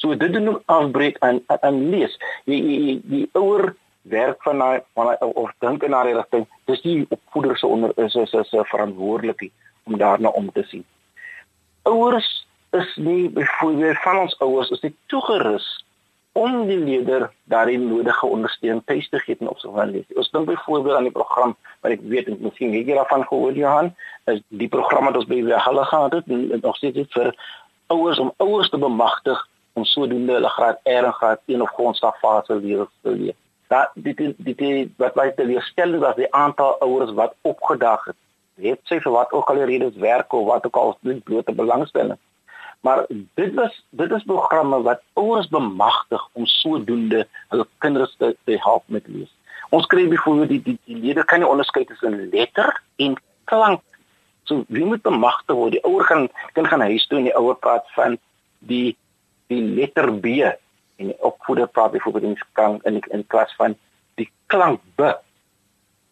So 0.01 0.17
dit 0.17 0.33
doen 0.33 0.49
ook 0.49 0.63
afbreek 0.65 1.19
aan 1.19 1.41
aan 1.47 1.81
lees. 1.93 2.17
Die 2.49 2.61
die 2.65 2.95
die 3.13 3.25
ouer 3.37 3.75
werk 4.01 4.41
van 4.43 4.63
daai 4.63 4.79
van 4.97 5.11
daai 5.11 5.33
of 5.43 5.51
dink 5.63 5.83
in 5.83 5.95
daai 5.95 6.13
rigting. 6.13 6.47
Dis 6.65 6.81
die 6.81 7.05
opvoeder 7.09 7.57
se 7.57 7.67
onder 7.67 7.93
is 8.05 8.15
is 8.15 8.33
is 8.33 8.55
verantwoordelik 8.73 9.51
om 9.83 9.97
daarna 9.97 10.29
om 10.29 10.51
te 10.51 10.63
sien. 10.63 10.85
Ouers 11.83 12.31
is 12.71 12.95
nie 12.95 13.29
byvoorbeeld 13.29 14.01
van 14.01 14.17
ons 14.17 14.39
ouers 14.39 14.69
is 14.69 14.81
nie 14.81 14.95
toegerus 15.05 15.67
om 16.31 16.67
die 16.67 16.77
leerder 16.77 17.31
daarin 17.43 17.87
nodige 17.87 18.25
ondersteuning 18.25 18.83
te 18.85 19.19
gee 19.19 19.35
in 19.39 19.49
opsig 19.49 19.71
van 19.73 19.91
lees. 19.91 20.05
Ons 20.15 20.31
dink 20.31 20.45
byvoorbeeld 20.45 20.95
aan 20.95 21.09
die 21.09 21.11
program 21.15 21.55
wat 21.81 21.91
ek 21.91 22.03
weet 22.13 22.27
en 22.31 22.37
miskien 22.39 22.73
het 22.73 22.87
jy 22.87 22.95
daarvan 22.95 23.25
gehoor 23.27 23.57
Johan, 23.57 23.91
is 24.31 24.39
die 24.47 24.69
program 24.71 25.09
wat 25.09 25.19
ons 25.19 25.27
by 25.27 25.41
hulle 25.43 25.85
gehad 25.89 26.15
het 26.19 26.31
en 26.31 26.61
nog 26.61 26.79
steeds 26.79 27.11
vir 27.15 27.33
ouers 27.91 28.19
om 28.19 28.31
ouers 28.37 28.69
te 28.69 28.79
bemagtig 28.79 29.47
om 29.73 29.85
sodoende 29.85 30.33
hulle 30.39 30.49
graad 30.55 30.79
R 30.83 31.07
en 31.11 31.13
graad 31.19 31.39
1 31.45 31.61
of 31.61 31.75
grondslagfase 31.75 32.55
leerders 32.55 32.91
te 33.01 33.11
leer. 33.11 33.37
Dat 33.67 33.91
dit 33.93 34.33
dit 34.37 34.89
wat 34.97 35.13
baie 35.13 35.33
te 35.35 35.45
leerstel 35.45 35.99
was 35.99 36.15
die 36.15 36.31
aantal 36.35 36.79
ouers 36.79 37.11
wat 37.19 37.35
opgedag 37.41 38.05
het. 38.05 38.19
Het 38.61 38.79
sy 38.83 38.99
vir 39.03 39.15
wat 39.15 39.31
ook 39.31 39.49
al 39.49 39.63
redes 39.67 39.95
werk 39.95 40.33
of 40.33 40.45
wat 40.47 40.65
ook 40.65 40.75
al 40.75 40.97
doen 41.01 41.21
blote 41.23 41.55
belangstelling. 41.55 42.19
Maar 42.81 43.05
dit 43.33 43.53
was 43.53 43.83
dit 43.89 44.11
is 44.11 44.23
programme 44.23 44.81
wat 44.81 45.01
ouers 45.13 45.47
bemagtig 45.47 46.27
om 46.31 46.45
sodoende 46.45 47.27
hulle 47.47 47.67
kinders 47.77 48.15
te, 48.17 48.35
te 48.43 48.57
help 48.57 48.83
met 48.85 49.07
lees. 49.07 49.29
Ons 49.69 49.85
kry 49.85 50.07
byvoorbeeld 50.07 50.49
die 50.49 50.61
die, 50.61 50.77
die 50.85 50.97
leerders 50.97 51.25
kan 51.29 51.39
nie 51.39 51.47
onderskei 51.47 51.85
tussen 51.85 52.29
letter 52.29 52.73
en 52.95 53.15
klank. 53.43 53.83
So 54.43 54.65
wie 54.67 54.85
moet 54.85 55.05
bemagtig 55.05 55.55
word? 55.55 55.77
Die 55.77 55.83
ouer 55.85 56.03
gaan 56.09 56.27
kind 56.53 56.67
gaan 56.67 56.81
huis 56.81 57.05
toe 57.07 57.21
en 57.21 57.29
die 57.29 57.37
ouer 57.37 57.55
praat 57.55 57.85
van 57.95 58.17
die 58.59 58.97
die 59.51 59.61
letter 59.61 60.09
B 60.23 60.41
en 61.01 61.11
die 61.11 61.19
opvoeder 61.19 61.67
praat 61.67 61.91
byvoorbeeld 61.91 62.23
in 62.23 62.37
klank 62.57 62.83
in 62.83 62.99
in 63.13 63.27
klas 63.27 63.53
van 63.61 63.77
die 64.19 64.29
klank 64.45 64.81
B 64.95 65.13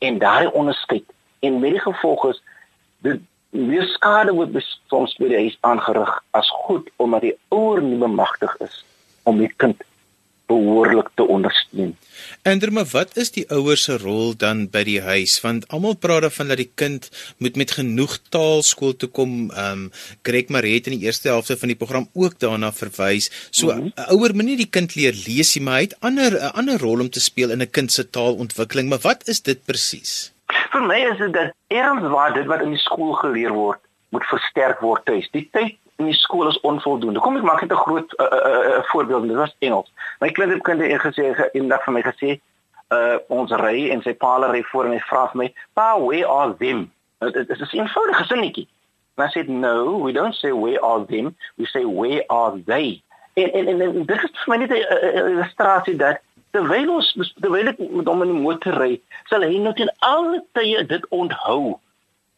en 0.05 0.21
daai 0.21 0.47
onderskeid 0.47 1.05
en 1.39 1.59
met 1.59 1.71
die 1.71 1.83
gevolg 1.83 2.29
is 2.29 2.43
die 3.05 3.19
meer 3.49 3.87
skade 3.95 4.33
word 4.37 4.57
soms 4.89 5.15
by 5.17 5.29
die 5.31 5.43
huis 5.45 5.57
aangerig 5.61 6.11
as 6.37 6.49
goed 6.65 6.89
omdat 6.97 7.21
die 7.27 7.35
ouer 7.49 7.81
nie 7.81 7.97
bemagtig 7.97 8.55
is 8.65 8.83
om 9.23 9.39
die 9.41 9.51
kind 9.57 9.81
behoorlik 10.49 11.09
te 11.13 11.25
ondersteun. 11.29 11.91
Enderma, 12.47 12.83
wat 12.91 13.17
is 13.21 13.31
die 13.35 13.45
ouers 13.53 13.85
se 13.87 13.97
rol 14.01 14.33
dan 14.43 14.65
by 14.73 14.81
die 14.87 14.99
huis? 15.05 15.37
Want 15.43 15.67
almal 15.75 15.97
praat 16.01 16.25
daarvan 16.25 16.49
dat 16.51 16.61
die 16.61 16.71
kind 16.81 17.09
moet 17.37 17.59
met 17.59 17.75
genoeg 17.77 18.17
taal 18.33 18.63
skool 18.65 18.95
toe 18.97 19.11
kom. 19.13 19.35
Ehm 19.51 19.85
um, 19.85 19.91
Greg 20.25 20.49
Marie 20.53 20.75
het 20.79 20.89
in 20.89 20.97
die 20.97 21.05
eerste 21.05 21.29
helfte 21.29 21.57
van 21.57 21.71
die 21.71 21.77
program 21.77 22.09
ook 22.13 22.39
daarna 22.41 22.71
verwys. 22.73 23.29
So 23.51 23.69
mm 23.69 23.79
-hmm. 23.79 24.09
ouer 24.15 24.35
moet 24.35 24.49
nie 24.49 24.57
die 24.65 24.73
kind 24.77 24.95
leer 24.95 25.13
lees 25.27 25.53
nie, 25.55 25.63
maar 25.63 25.79
hy 25.79 25.85
het 25.87 25.99
ander 25.99 26.33
'n 26.33 26.53
ander 26.63 26.81
rol 26.81 27.05
om 27.05 27.09
te 27.09 27.21
speel 27.21 27.51
in 27.51 27.61
'n 27.61 27.69
kind 27.69 27.91
se 27.91 28.09
taalontwikkeling. 28.09 28.89
Maar 28.89 29.05
wat 29.05 29.27
is 29.27 29.41
dit 29.41 29.65
presies? 29.65 30.31
Vir 30.49 30.81
my 30.81 30.97
is 31.11 31.17
dit 31.17 31.33
dat 31.33 31.53
erns 31.67 32.07
waar 32.09 32.33
dit 32.33 32.45
wat 32.45 32.61
in 32.61 32.73
die 32.73 32.81
skool 32.81 33.13
geleer 33.13 33.53
word, 33.53 33.79
moet 34.09 34.25
versterk 34.25 34.79
word 34.79 35.05
tuis. 35.05 35.29
Die 35.31 35.47
tyd 35.51 35.77
in 35.99 36.05
die 36.09 36.17
skool 36.17 36.47
is 36.47 36.59
onvoldoende. 36.65 37.19
Kom 37.19 37.37
ek 37.37 37.43
maak 37.43 37.61
net 37.61 37.71
'n 37.71 37.83
groot 37.85 38.13
uh, 38.17 38.25
uh, 38.25 38.77
uh, 38.77 38.83
voorbeeld. 38.91 39.27
Dit 39.27 39.37
was 39.37 39.55
Engels. 39.59 39.91
My 40.19 40.31
kind 40.31 40.51
het 40.51 40.91
het 40.91 41.01
gesê 41.01 41.49
eendag 41.53 41.83
vir 41.83 41.93
my 41.93 42.01
gesê, 42.01 42.39
uh 42.89 43.17
ons 43.27 43.51
ry 43.51 43.89
en 43.93 44.01
sy 44.01 44.13
pa 44.13 44.37
ry 44.37 44.63
voor 44.71 44.85
en 44.85 44.95
hy 44.97 45.01
vra 45.09 45.27
vir 45.31 45.37
my, 45.37 45.53
"Pa, 45.73 45.99
where 45.99 46.25
are 46.25 46.55
them?" 46.57 46.91
Dit 47.19 47.49
is 47.49 47.73
'n 47.73 47.77
eenvoudige 47.77 48.23
sinnetjie. 48.23 48.67
En 49.15 49.25
I 49.25 49.29
said, 49.29 49.47
"No, 49.47 50.01
we 50.01 50.11
don't 50.11 50.35
say 50.35 50.51
where 50.51 50.81
are 50.81 51.05
them. 51.05 51.35
We 51.55 51.65
say 51.65 51.85
where 51.85 52.23
are 52.27 52.63
they." 52.65 53.03
En 53.33 53.51
en, 53.51 53.81
en 53.81 54.05
dit 54.05 54.23
is 54.23 54.31
vir 54.45 54.57
my 54.57 54.57
net 54.57 54.71
'n 54.71 55.29
illustrasie 55.29 55.95
dat 55.95 56.19
terwyl 56.55 56.95
ons 56.95 57.11
terwyl 57.41 57.71
ek 57.71 57.79
met 57.79 58.09
hom 58.09 58.23
in 58.25 58.33
die 58.33 58.41
motor 58.41 58.77
ry, 58.81 58.97
sal 59.29 59.45
hy 59.45 59.59
nog 59.61 59.79
in 59.81 59.91
alle 60.05 60.41
tye 60.57 60.83
dit 60.89 61.07
onthou. 61.15 61.77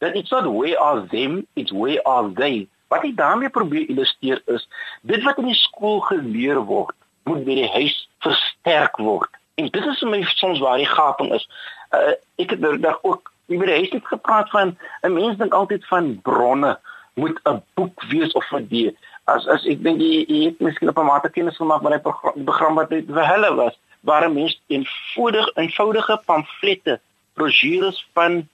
That 0.02 0.16
it's 0.18 0.32
not 0.34 0.48
where 0.50 0.78
are 0.80 1.06
them, 1.12 1.46
it's 1.54 1.72
where 1.72 2.02
are 2.06 2.28
they. 2.28 2.66
Wat 2.90 3.04
ek 3.06 3.16
daarmee 3.16 3.52
probeer 3.54 3.88
illustreer 3.88 4.42
is, 4.52 4.66
dit 5.08 5.22
wat 5.24 5.38
in 5.38 5.52
die 5.52 5.58
skool 5.58 6.02
geleer 6.08 6.60
word, 6.68 6.96
moet 7.24 7.44
by 7.46 7.58
die 7.62 7.70
huis 7.76 7.94
versterk 8.24 8.98
word. 8.98 9.30
En 9.60 9.70
dit 9.70 9.86
is 9.86 10.00
vir 10.02 10.10
my 10.10 10.22
soms 10.34 10.60
waar 10.64 10.80
die 10.80 10.90
gaping 10.90 11.30
is. 11.36 11.46
Uh, 11.94 12.16
ek 12.42 12.56
het 12.56 12.64
nou 12.64 12.74
ook 13.02 13.30
by 13.52 13.68
die 13.68 13.78
huis 13.82 13.94
het 13.94 14.08
gepraat 14.08 14.50
van 14.50 14.76
'n 15.02 15.12
mens 15.12 15.38
dink 15.38 15.54
altyd 15.54 15.86
van 15.86 16.20
bronne 16.22 16.78
moet 17.14 17.38
'n 17.44 17.62
boek 17.74 18.02
wees 18.10 18.32
of 18.32 18.44
'n 18.52 18.66
die 18.68 18.96
as 19.24 19.46
as 19.46 19.64
ek 19.66 19.82
dink 19.82 20.00
jy, 20.00 20.24
jy 20.26 20.44
het 20.44 20.60
miskien 20.60 20.88
op 20.88 20.98
'n 20.98 21.06
mate 21.06 21.30
kennis 21.30 21.56
gemaak 21.56 21.82
met 21.82 21.92
die 21.92 22.02
program 22.44 22.74
wat 22.74 22.90
dit 22.90 23.06
vir 23.06 23.26
hulle 23.26 23.54
was 23.54 23.78
waar 24.02 24.28
'n 24.28 24.34
mens 24.34 24.60
eenvoudig 24.66 25.50
eenvoudige 25.54 26.20
pamflette 26.26 27.00
brosjures 27.34 28.06
van 28.12 28.48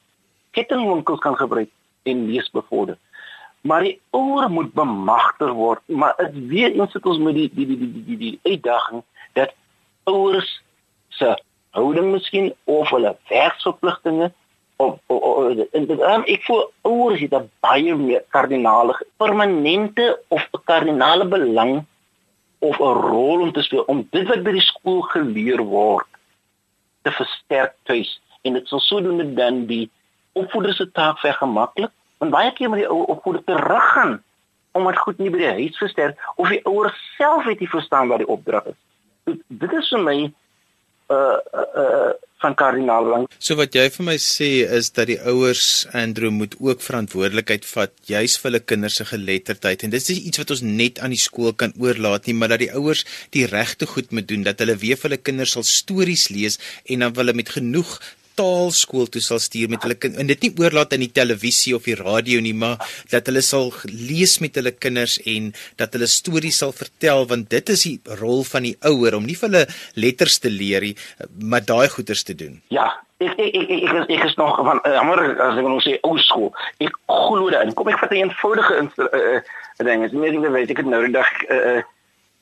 kettingwinkels 0.50 1.20
kan 1.20 1.37
gebruik 1.37 1.70
en 2.02 2.26
lees 2.26 2.50
bevorder. 2.50 2.98
Maar 3.61 3.82
die 3.82 4.00
ouer 4.11 4.50
moet 4.50 4.72
bemagtig 4.72 5.52
word 5.52 5.80
maar 5.87 6.14
dit 6.16 6.46
weer 6.46 6.72
eens 6.72 6.92
sit 6.92 7.06
ons 7.06 7.18
met 7.18 7.34
die 7.34 7.50
die 7.54 7.66
die 7.66 7.78
die 7.78 8.04
die, 8.04 8.16
die 8.16 8.40
uitdaging 8.42 9.02
dat 9.32 9.54
ouers 10.04 10.62
se 11.08 11.34
houding 11.70 12.12
miskien 12.12 12.52
of 12.64 12.90
hulle 12.90 13.16
werksverpligtinge 13.28 14.32
of, 14.76 14.98
of, 15.06 15.22
of 15.22 15.66
en 15.72 15.87
dit 15.87 16.00
um, 16.00 16.24
ek 16.24 16.44
voel 16.46 16.64
ouers 16.87 17.20
het 17.20 17.34
baie 17.64 17.94
meer 17.98 18.24
kardinale 18.34 18.94
permanente 19.16 20.08
of 20.28 20.48
kardinale 20.64 21.26
belang 21.26 21.80
of 22.59 22.79
'n 22.79 23.01
rol 23.11 23.40
om 23.40 23.53
te 23.53 23.62
speel 23.62 23.83
om 23.87 24.07
dit 24.11 24.29
wat 24.29 24.42
by 24.42 24.53
die 24.53 24.68
skool 24.71 25.01
geleer 25.01 25.62
word 25.62 26.09
te 27.03 27.11
versterk 27.11 27.75
tuis 27.83 28.21
en 28.42 28.53
dit 28.53 28.68
sal 28.68 28.81
sodoende 28.81 29.35
dan 29.35 29.66
die 29.66 29.90
opvoeders 30.33 30.77
se 30.77 30.90
taak 30.92 31.18
vergemaklik 31.18 31.92
Want 32.18 32.35
baie 32.35 32.53
keer 32.53 32.68
moet 32.68 32.83
die 32.83 32.90
ouer 32.90 33.05
opvoeder 33.14 33.44
teruggaan 33.44 34.23
omdat 34.73 34.99
goed 34.99 35.18
nie 35.18 35.31
by 35.31 35.38
die 35.40 35.55
huis 35.62 35.79
versterk 35.81 36.21
of 36.37 36.51
die 36.53 36.61
ouer 36.68 36.92
self 37.16 37.47
het 37.49 37.61
nie 37.62 37.71
verstaan 37.71 38.11
wat 38.11 38.21
die 38.23 38.29
opdrag 38.31 38.68
is. 38.71 38.79
Dit 39.47 39.73
is 39.73 39.88
vir 39.94 40.03
my 40.05 40.16
uh 41.14 41.38
uh 41.83 42.12
van 42.42 42.55
kardinaal 42.55 43.07
belang. 43.07 43.24
So 43.42 43.59
wat 43.59 43.74
jy 43.74 43.88
vir 43.94 44.07
my 44.07 44.16
sê 44.22 44.51
is 44.79 44.92
dat 44.94 45.11
die 45.11 45.18
ouers 45.27 45.87
Andrew 45.96 46.31
moet 46.35 46.55
ook 46.62 46.85
verantwoordelikheid 46.85 47.66
vat 47.66 47.94
juis 48.11 48.37
vir 48.38 48.51
hulle 48.51 48.62
kinders 48.72 48.98
se 49.01 49.07
geletterdheid 49.09 49.83
en 49.83 49.94
dit 49.94 50.11
is 50.14 50.22
iets 50.31 50.42
wat 50.42 50.55
ons 50.55 50.62
net 50.66 51.03
aan 51.03 51.14
die 51.14 51.20
skool 51.20 51.53
kan 51.59 51.74
oorlaat 51.83 52.29
nie, 52.29 52.37
maar 52.38 52.55
dat 52.55 52.62
die 52.62 52.72
ouers 52.79 53.05
die 53.35 53.46
regte 53.51 53.88
goed 53.90 54.14
moet 54.14 54.29
doen 54.31 54.46
dat 54.46 54.62
hulle 54.62 54.79
weer 54.79 55.01
vir 55.01 55.11
hulle 55.11 55.22
kinders 55.22 55.57
sal 55.57 55.66
stories 55.66 56.29
lees 56.35 56.61
en 56.87 57.07
dan 57.07 57.14
wil 57.16 57.27
hulle 57.27 57.38
met 57.42 57.55
genoeg 57.59 57.98
taalskool 58.38 59.11
toe 59.12 59.22
sal 59.24 59.42
stuur 59.42 59.72
met 59.72 59.85
hulle 59.87 59.98
kind 59.98 60.18
en 60.20 60.31
dit 60.31 60.46
nie 60.46 60.53
oorlaat 60.62 60.94
aan 60.94 61.05
die 61.07 61.12
televisie 61.20 61.74
of 61.77 61.88
die 61.90 61.98
radio 61.98 62.42
nie 62.44 62.55
maar 62.55 62.79
dat 63.12 63.29
hulle 63.31 63.42
sal 63.44 63.72
lees 63.90 64.38
met 64.44 64.59
hulle 64.61 64.74
kinders 64.77 65.18
en 65.27 65.53
dat 65.81 65.96
hulle 65.96 66.11
stories 66.11 66.62
sal 66.62 66.74
vertel 66.77 67.27
want 67.31 67.51
dit 67.51 67.74
is 67.74 67.85
die 67.88 68.16
rol 68.22 68.44
van 68.48 68.68
die 68.70 68.77
ouer 68.92 69.18
om 69.18 69.27
nie 69.27 69.37
vir 69.38 69.51
hulle 69.51 69.66
letters 69.98 70.38
te 70.44 70.53
leer 70.53 70.88
nie 70.88 70.96
maar 71.42 71.64
daai 71.64 71.88
goeters 71.88 72.22
te 72.22 72.35
doen. 72.35 72.61
Ja, 72.74 72.87
ek 73.18 73.35
ek 73.38 73.55
ek 73.55 73.70
ek, 73.70 73.85
ek, 73.85 74.11
ek 74.16 74.24
is 74.29 74.37
nog 74.38 74.57
van 74.57 74.81
uh, 74.87 75.01
as 75.48 75.59
ek 75.59 75.66
nou 75.66 75.81
sê 75.83 75.98
ou 76.07 76.16
skool. 76.22 76.53
Ek 76.83 76.94
glo 77.07 77.51
daarin. 77.51 77.74
Kom 77.74 77.90
ek 77.90 78.01
vat 78.03 78.12
'n 78.14 78.22
eenvoudige 78.22 78.79
uh, 78.79 79.09
uh, 79.09 79.40
ding. 79.85 80.05
Ek 80.05 80.12
weet 80.12 80.38
nie 80.38 80.55
weet 80.55 80.70
ek 80.70 80.85
nou 80.87 81.03
die 81.07 81.14
dag 81.14 81.31
uh, 81.51 81.83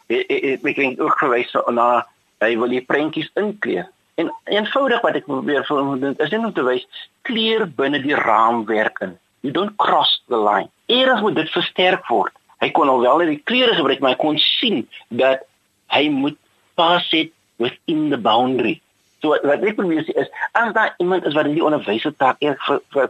ek 0.09 0.31
ek 0.31 0.67
ek 0.73 0.83
het 0.83 1.01
ook 1.01 1.19
verwys 1.21 1.53
na 1.73 2.05
hy 2.45 2.57
wil 2.61 2.69
die 2.69 2.85
prentjies 2.85 3.31
inkleer. 3.35 3.89
En 4.21 4.33
eenvoudig 4.53 5.03
wat 5.05 5.19
ek 5.21 5.29
probeer 5.29 5.65
vir 5.69 5.81
is 6.25 6.31
net 6.33 6.41
om 6.41 6.53
te 6.57 6.65
wys 6.65 6.87
kleur 7.29 7.67
binne 7.79 8.01
die 8.05 8.17
raamwerk 8.17 9.03
in. 9.05 9.17
You 9.45 9.53
don't 9.53 9.77
cross 9.77 10.23
the 10.33 10.39
line. 10.41 10.71
Eers 10.87 11.21
moet 11.21 11.37
dit 11.37 11.51
versterk 11.53 12.09
word. 12.09 12.33
Hy 12.65 12.71
kon 12.73 12.89
alwel 12.89 13.21
net 13.23 13.35
die 13.35 13.45
kleure 13.45 13.77
gebruik, 13.77 14.01
maar 14.01 14.17
hy 14.17 14.23
kon 14.23 14.41
sien 14.41 14.87
dat 15.09 15.45
hy 15.93 16.09
moet 16.11 16.39
pass 16.81 17.13
it 17.13 17.33
within 17.61 18.09
the 18.11 18.19
boundary. 18.19 18.81
So 19.21 19.33
wat, 19.33 19.45
wat 19.49 19.65
ek 19.65 19.79
probeer 19.79 20.05
sê 20.05 20.17
is 20.21 20.33
as 20.59 20.73
daar 20.77 20.95
iemand 21.03 21.25
is 21.29 21.37
wat 21.37 21.49
die 21.49 21.65
onderwyser 21.65 22.13
taak 22.21 22.43
eers 22.45 22.61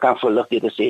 kan 0.02 0.18
verlig 0.20 0.50
deur 0.52 0.66
te 0.66 0.72
sê 0.74 0.86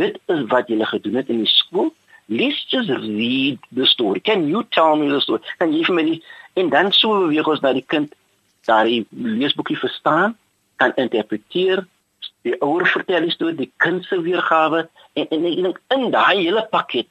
dit 0.00 0.16
is 0.32 0.44
wat 0.52 0.70
jy 0.72 0.80
gedoen 0.88 1.20
het 1.20 1.32
in 1.32 1.42
die 1.44 1.52
skool 1.52 1.92
let's 2.32 2.64
just 2.72 2.88
read 2.88 3.58
the 3.76 3.84
story 3.86 4.20
can 4.20 4.46
you 4.48 4.64
tell 4.76 4.96
me 4.96 5.10
the 5.12 5.20
story 5.20 5.44
en 5.60 5.74
jy 5.76 5.84
vir 5.88 5.98
my 5.98 6.04
die 6.08 6.20
en 6.60 6.72
dan 6.72 6.92
so 6.96 7.26
beweeg 7.26 7.50
ons 7.52 7.60
na 7.60 7.74
die 7.76 7.84
kind 7.92 8.16
daar 8.66 8.84
die 8.84 9.06
leesboekie 9.10 9.78
verstaan 9.78 10.36
kan 10.76 10.94
interpreteer 11.00 11.84
die 12.44 12.56
ouer 12.60 12.86
vertel 12.86 13.26
die 13.26 13.34
storie 13.34 13.56
die 13.56 13.72
kind 13.76 14.04
se 14.04 14.20
weergawe 14.20 14.86
en 15.14 15.28
en 15.30 15.48
ek 15.50 15.60
dink 15.66 15.80
in 15.96 16.10
daai 16.14 16.44
hele 16.44 16.66
pakket 16.70 17.08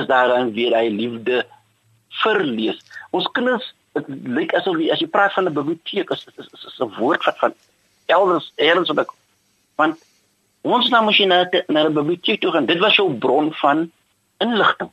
is 0.00 0.06
daar 0.06 0.28
dan 0.28 0.52
weer 0.52 0.76
hy 0.76 0.88
liefde 0.92 1.44
verlees 2.22 2.80
ons 3.10 3.28
kinders 3.38 3.72
dit 3.96 4.10
lyk 4.38 4.52
asof 4.58 4.80
as 4.92 5.00
jy 5.00 5.08
praat 5.08 5.32
van 5.36 5.48
'n 5.48 5.58
biblioteek 5.60 6.10
is 6.10 6.26
is 6.36 6.48
is, 6.52 6.66
is 6.72 6.80
'n 6.80 6.92
woord 6.98 7.24
wat 7.24 7.38
van 7.38 7.54
elders 8.06 8.52
elders 8.56 8.90
op 8.90 9.16
want 9.76 9.96
ons 10.62 10.88
nou 10.90 11.02
moet 11.04 11.18
jy 11.18 11.26
na 11.26 11.44
na 11.68 11.86
'n 11.86 11.94
biblioteek 11.94 12.40
toe 12.40 12.52
gaan. 12.52 12.66
Dit 12.66 12.78
was 12.78 12.96
jou 12.96 13.14
bron 13.14 13.52
van 13.52 13.90
inligting. 14.38 14.90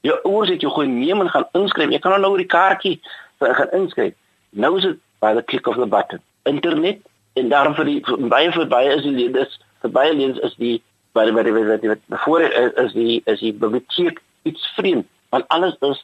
Jou 0.00 0.18
ouers 0.22 0.48
het 0.48 0.60
jou 0.60 0.72
geneem 0.72 1.20
en 1.20 1.30
gaan 1.30 1.48
inskryf. 1.52 1.90
Jy 1.90 1.98
kan 1.98 2.20
nou 2.20 2.30
oor 2.30 2.38
die 2.38 2.46
kaartjie 2.46 3.00
gaan 3.38 3.70
inskryf 3.72 4.14
nou 4.52 4.76
is 4.76 4.84
dit 4.84 5.00
by 5.20 5.34
the 5.34 5.42
click 5.42 5.66
of 5.66 5.76
the 5.76 5.86
button 5.86 6.20
internet 6.44 7.00
en 7.40 7.48
daarom 7.48 7.74
vir 7.74 7.88
die 7.88 8.00
vir 8.06 8.28
baie 8.28 8.52
vir 8.52 8.66
baie 8.68 8.94
is 8.96 9.02
die 9.02 9.28
dis 9.32 9.58
vir 9.82 9.90
baie 9.90 10.14
lens 10.14 10.38
is 10.48 10.54
die 10.60 10.76
by 11.16 11.24
die 11.28 11.34
by 11.36 11.44
die 11.46 11.54
by 11.54 11.78
die 11.80 12.22
voor 12.24 12.44
is 12.84 12.92
die 12.92 13.22
is 13.26 13.40
die 13.40 13.52
biblioteek 13.52 14.20
iets 14.48 14.64
vreemd 14.76 15.08
want 15.32 15.48
alles 15.48 15.76
is 15.88 16.02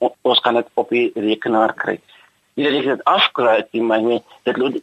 ons 0.00 0.40
kan 0.44 0.56
dit 0.58 0.68
op 0.74 0.92
die 0.92 1.08
rekenaar 1.14 1.72
kry. 1.76 1.96
Dat 2.56 2.72
ek 2.72 2.86
dit 2.88 3.02
afkry 3.10 3.56
nie, 3.72 3.82
maar 3.84 4.00
nee, 4.04 4.22
dit 4.48 4.58
loop 4.60 4.76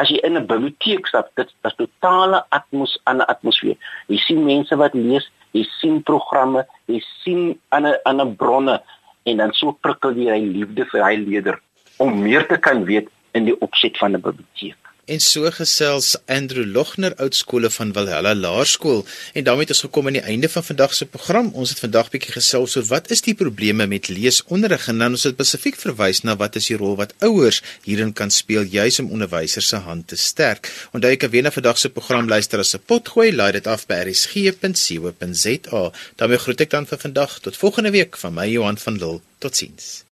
as 0.00 0.08
jy 0.08 0.20
in 0.24 0.36
'n 0.36 0.46
biblioteek 0.46 1.06
stap, 1.06 1.28
dit 1.36 1.48
is 1.68 1.74
totale 1.76 2.44
atmos 2.48 2.98
aan 3.04 3.20
'n 3.20 3.28
atmosfeer. 3.28 3.76
Jy 4.08 4.18
sien 4.18 4.44
mense 4.44 4.76
wat 4.76 4.94
lees, 4.94 5.28
jy 5.52 5.64
sien 5.80 6.02
programme, 6.02 6.64
jy 6.86 7.00
sien 7.22 7.60
ander 7.68 8.00
ander 8.04 8.26
bronne 8.26 8.80
en 9.24 9.36
dan 9.36 9.52
so 9.52 9.72
prikkel 9.72 10.16
jy 10.16 10.30
hy 10.30 10.40
liefde 10.40 10.84
vir 10.84 11.04
hy 11.04 11.16
leerder 11.16 11.60
om 12.02 12.22
meer 12.22 12.46
te 12.50 12.58
kan 12.58 12.84
weet 12.84 13.10
in 13.38 13.44
die 13.48 13.58
opset 13.66 13.98
van 13.98 14.16
'n 14.16 14.20
biblioteek. 14.20 14.82
En 15.12 15.20
so 15.20 15.50
gesels 15.50 16.16
Andrew 16.30 16.64
Logner 16.74 17.14
oudskole 17.18 17.70
van 17.70 17.92
Valhalla 17.92 18.34
Laerskool 18.34 19.04
en 19.32 19.44
daarmee 19.44 19.66
het 19.66 19.74
ons 19.74 19.80
gekom 19.80 20.06
aan 20.06 20.12
die 20.18 20.28
einde 20.32 20.48
van 20.48 20.64
vandag 20.64 20.94
se 20.94 21.06
program. 21.06 21.50
Ons 21.58 21.70
het 21.74 21.80
vandag 21.82 22.10
bietjie 22.10 22.32
gesels 22.32 22.76
oor 22.76 22.86
wat 22.86 23.10
is 23.10 23.24
die 23.26 23.34
probleme 23.34 23.86
met 23.86 24.08
leesonderrig 24.08 24.86
en 24.88 24.98
dan 25.02 25.16
ons 25.18 25.26
het 25.26 25.34
spesifiek 25.34 25.76
verwys 25.80 26.22
na 26.22 26.36
wat 26.36 26.54
is 26.60 26.70
die 26.70 26.78
rol 26.78 26.94
wat 27.00 27.14
ouers 27.18 27.58
hierin 27.82 28.12
kan 28.12 28.30
speel 28.30 28.62
juis 28.62 29.00
om 29.02 29.10
onderwysers 29.10 29.68
se 29.74 29.76
hand 29.88 30.06
te 30.08 30.16
sterk. 30.16 30.70
Onthou 30.92 31.10
ek 31.12 31.18
kan 31.26 31.34
weer 31.34 31.42
na 31.42 31.50
vandag 31.50 31.78
se 31.82 31.90
program 31.90 32.28
luister 32.28 32.58
as 32.62 32.74
'n 32.74 32.86
potgooi, 32.86 33.34
laai 33.34 33.52
dit 33.52 33.66
af 33.66 33.86
by 33.86 34.06
rsg.co.za. 34.06 35.82
daarmee 36.16 36.38
groet 36.38 36.60
ek 36.60 36.70
dan 36.70 36.86
vir 36.86 36.98
vandag 36.98 37.38
tot 37.40 37.56
volgende 37.56 37.90
week 37.90 38.16
van 38.16 38.34
my 38.34 38.46
Johan 38.48 38.78
van 38.78 38.98
Lille. 38.98 39.20
Totsiens. 39.38 40.04